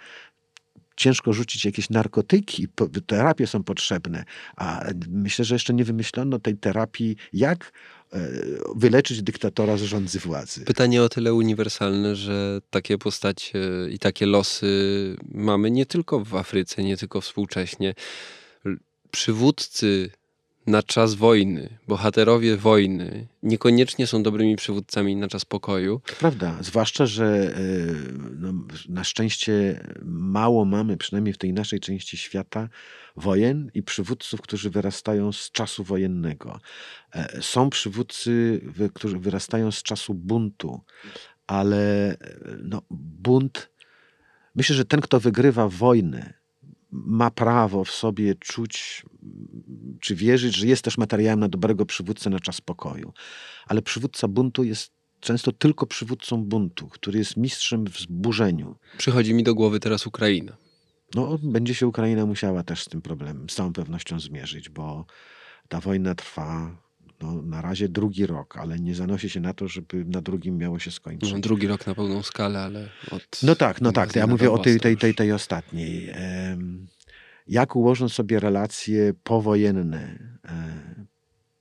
[0.95, 2.67] ciężko rzucić jakieś narkotyki,
[3.07, 4.23] terapie są potrzebne,
[4.55, 7.71] a myślę, że jeszcze nie wymyślono tej terapii, jak
[8.13, 8.29] E,
[8.75, 10.65] wyleczyć dyktatora z rządzy władzy.
[10.65, 13.59] Pytanie o tyle uniwersalne, że takie postacie
[13.89, 14.67] i takie losy
[15.25, 17.93] mamy nie tylko w Afryce, nie tylko współcześnie.
[19.11, 20.11] Przywódcy
[20.67, 26.01] na czas wojny, bohaterowie wojny, niekoniecznie są dobrymi przywódcami na czas pokoju.
[26.19, 27.61] Prawda, zwłaszcza, że e,
[28.37, 28.53] no,
[28.89, 32.69] na szczęście mało mamy, przynajmniej w tej naszej części świata,
[33.15, 36.59] wojen i przywódców, którzy wyrastają z czasu wojennego.
[37.13, 38.61] E, są przywódcy,
[38.93, 40.81] którzy wyrastają z czasu buntu,
[41.47, 42.17] ale e,
[42.63, 43.71] no, bunt.
[44.55, 46.40] Myślę, że ten, kto wygrywa wojnę,
[46.91, 49.05] ma prawo w sobie czuć
[49.99, 53.13] czy wierzyć, że jest też materiałem na dobrego przywódcę na czas pokoju.
[53.67, 58.75] Ale przywódca buntu jest często tylko przywódcą buntu, który jest mistrzem w zburzeniu.
[58.97, 60.57] Przychodzi mi do głowy teraz Ukraina.
[61.15, 65.05] No, będzie się Ukraina musiała też z tym problemem z całą pewnością zmierzyć, bo
[65.67, 66.77] ta wojna trwa
[67.21, 70.79] no, na razie drugi rok, ale nie zanosi się na to, żeby na drugim miało
[70.79, 71.33] się skończyć.
[71.33, 73.23] No, drugi rok na pełną skalę, ale od...
[73.43, 74.15] No tak, no tak.
[74.15, 76.13] Ja mówię o tej, tej, tej, tej ostatniej.
[77.47, 81.05] Jak ułożą sobie relacje powojenne e,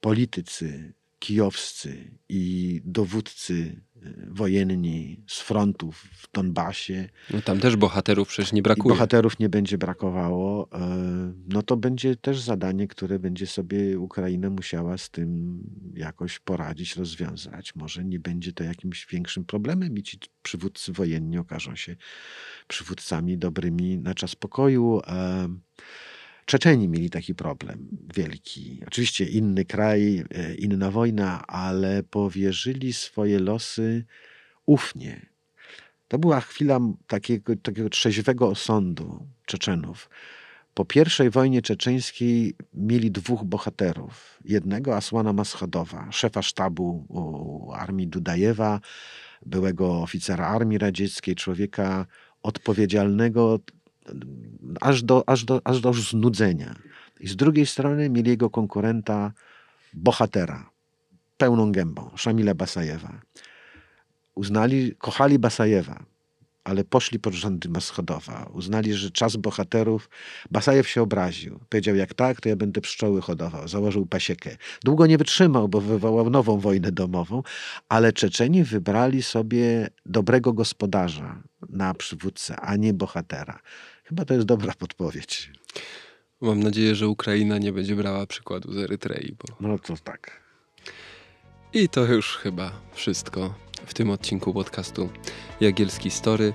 [0.00, 7.08] politycy kijowscy i dowódcy e, wojenni z frontów w Donbasie.
[7.30, 8.94] No tam też bohaterów przecież nie brakuje.
[8.94, 10.68] bohaterów nie będzie brakowało.
[10.72, 15.60] E, no to będzie też zadanie, które będzie sobie Ukraina musiała z tym
[15.94, 17.74] jakoś poradzić, rozwiązać.
[17.74, 21.96] Może nie będzie to jakimś większym problemem i ci przywódcy wojenni okażą się
[22.68, 25.00] przywódcami dobrymi na czas pokoju.
[26.50, 28.82] Czeczeni mieli taki problem wielki.
[28.86, 34.04] Oczywiście inny kraj, e, inna wojna, ale powierzyli swoje losy
[34.66, 35.26] ufnie.
[36.08, 40.10] To była chwila takiego, takiego trzeźwego osądu Czeczenów.
[40.74, 44.38] Po pierwszej wojnie czeczeńskiej mieli dwóch bohaterów.
[44.44, 47.06] Jednego Asłana Maschodowa, szefa sztabu
[47.74, 48.80] armii Dudajewa,
[49.46, 52.06] byłego oficera armii radzieckiej, człowieka
[52.42, 53.58] odpowiedzialnego
[54.80, 56.74] aż do, aż do, aż do znudzenia.
[57.20, 59.32] I z drugiej strony mieli jego konkurenta,
[59.94, 60.70] bohatera,
[61.36, 63.20] pełną gębą, Szamila Basajewa.
[64.34, 66.04] Uznali, kochali Basajewa,
[66.64, 68.50] ale poszli pod rządy Maschodowa.
[68.52, 70.10] Uznali, że czas bohaterów.
[70.50, 71.60] Basajew się obraził.
[71.68, 73.68] Powiedział, jak tak, to ja będę pszczoły hodował.
[73.68, 74.56] Założył pasiekę.
[74.84, 77.42] Długo nie wytrzymał, bo wywołał nową wojnę domową,
[77.88, 83.60] ale Czeczeni wybrali sobie dobrego gospodarza na przywódcę, a nie bohatera.
[84.10, 85.50] Chyba to jest dobra podpowiedź.
[86.40, 89.36] Mam nadzieję, że Ukraina nie będzie brała przykładu z Erytrei.
[89.38, 89.68] Bo...
[89.68, 90.40] No to tak.
[91.72, 93.54] I to już chyba wszystko
[93.86, 95.10] w tym odcinku podcastu
[95.60, 96.54] Jagielski Story.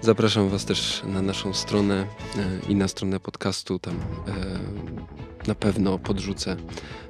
[0.00, 2.06] Zapraszam Was też na naszą stronę
[2.36, 3.78] e, i na stronę podcastu.
[3.78, 6.56] Tam e, na pewno podrzucę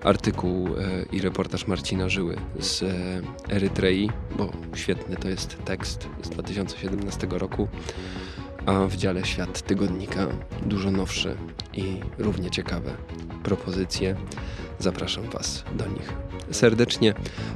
[0.03, 2.85] artykuł e, i reportaż Marcina Żyły z
[3.51, 7.69] Erytrei, bo świetny to jest tekst z 2017 roku.
[8.67, 10.27] A w dziale Świat Tygodnika
[10.63, 11.37] dużo nowsze
[11.73, 12.91] i równie ciekawe
[13.43, 14.17] propozycje.
[14.79, 16.13] Zapraszam Was do nich
[16.51, 17.15] serdecznie.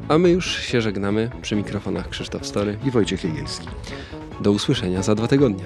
[0.08, 3.68] A my już się żegnamy przy mikrofonach Krzysztof Story i Wojciech Jagielski.
[4.40, 5.64] Do usłyszenia za dwa tygodnie.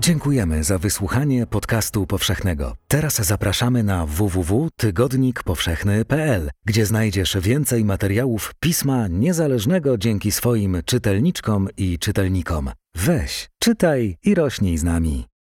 [0.00, 2.76] Dziękujemy za wysłuchanie podcastu powszechnego.
[2.88, 12.70] Teraz zapraszamy na www.tygodnikpowszechny.pl, gdzie znajdziesz więcej materiałów pisma niezależnego dzięki swoim czytelniczkom i czytelnikom.
[12.94, 15.26] Weź, czytaj i rośnij z nami.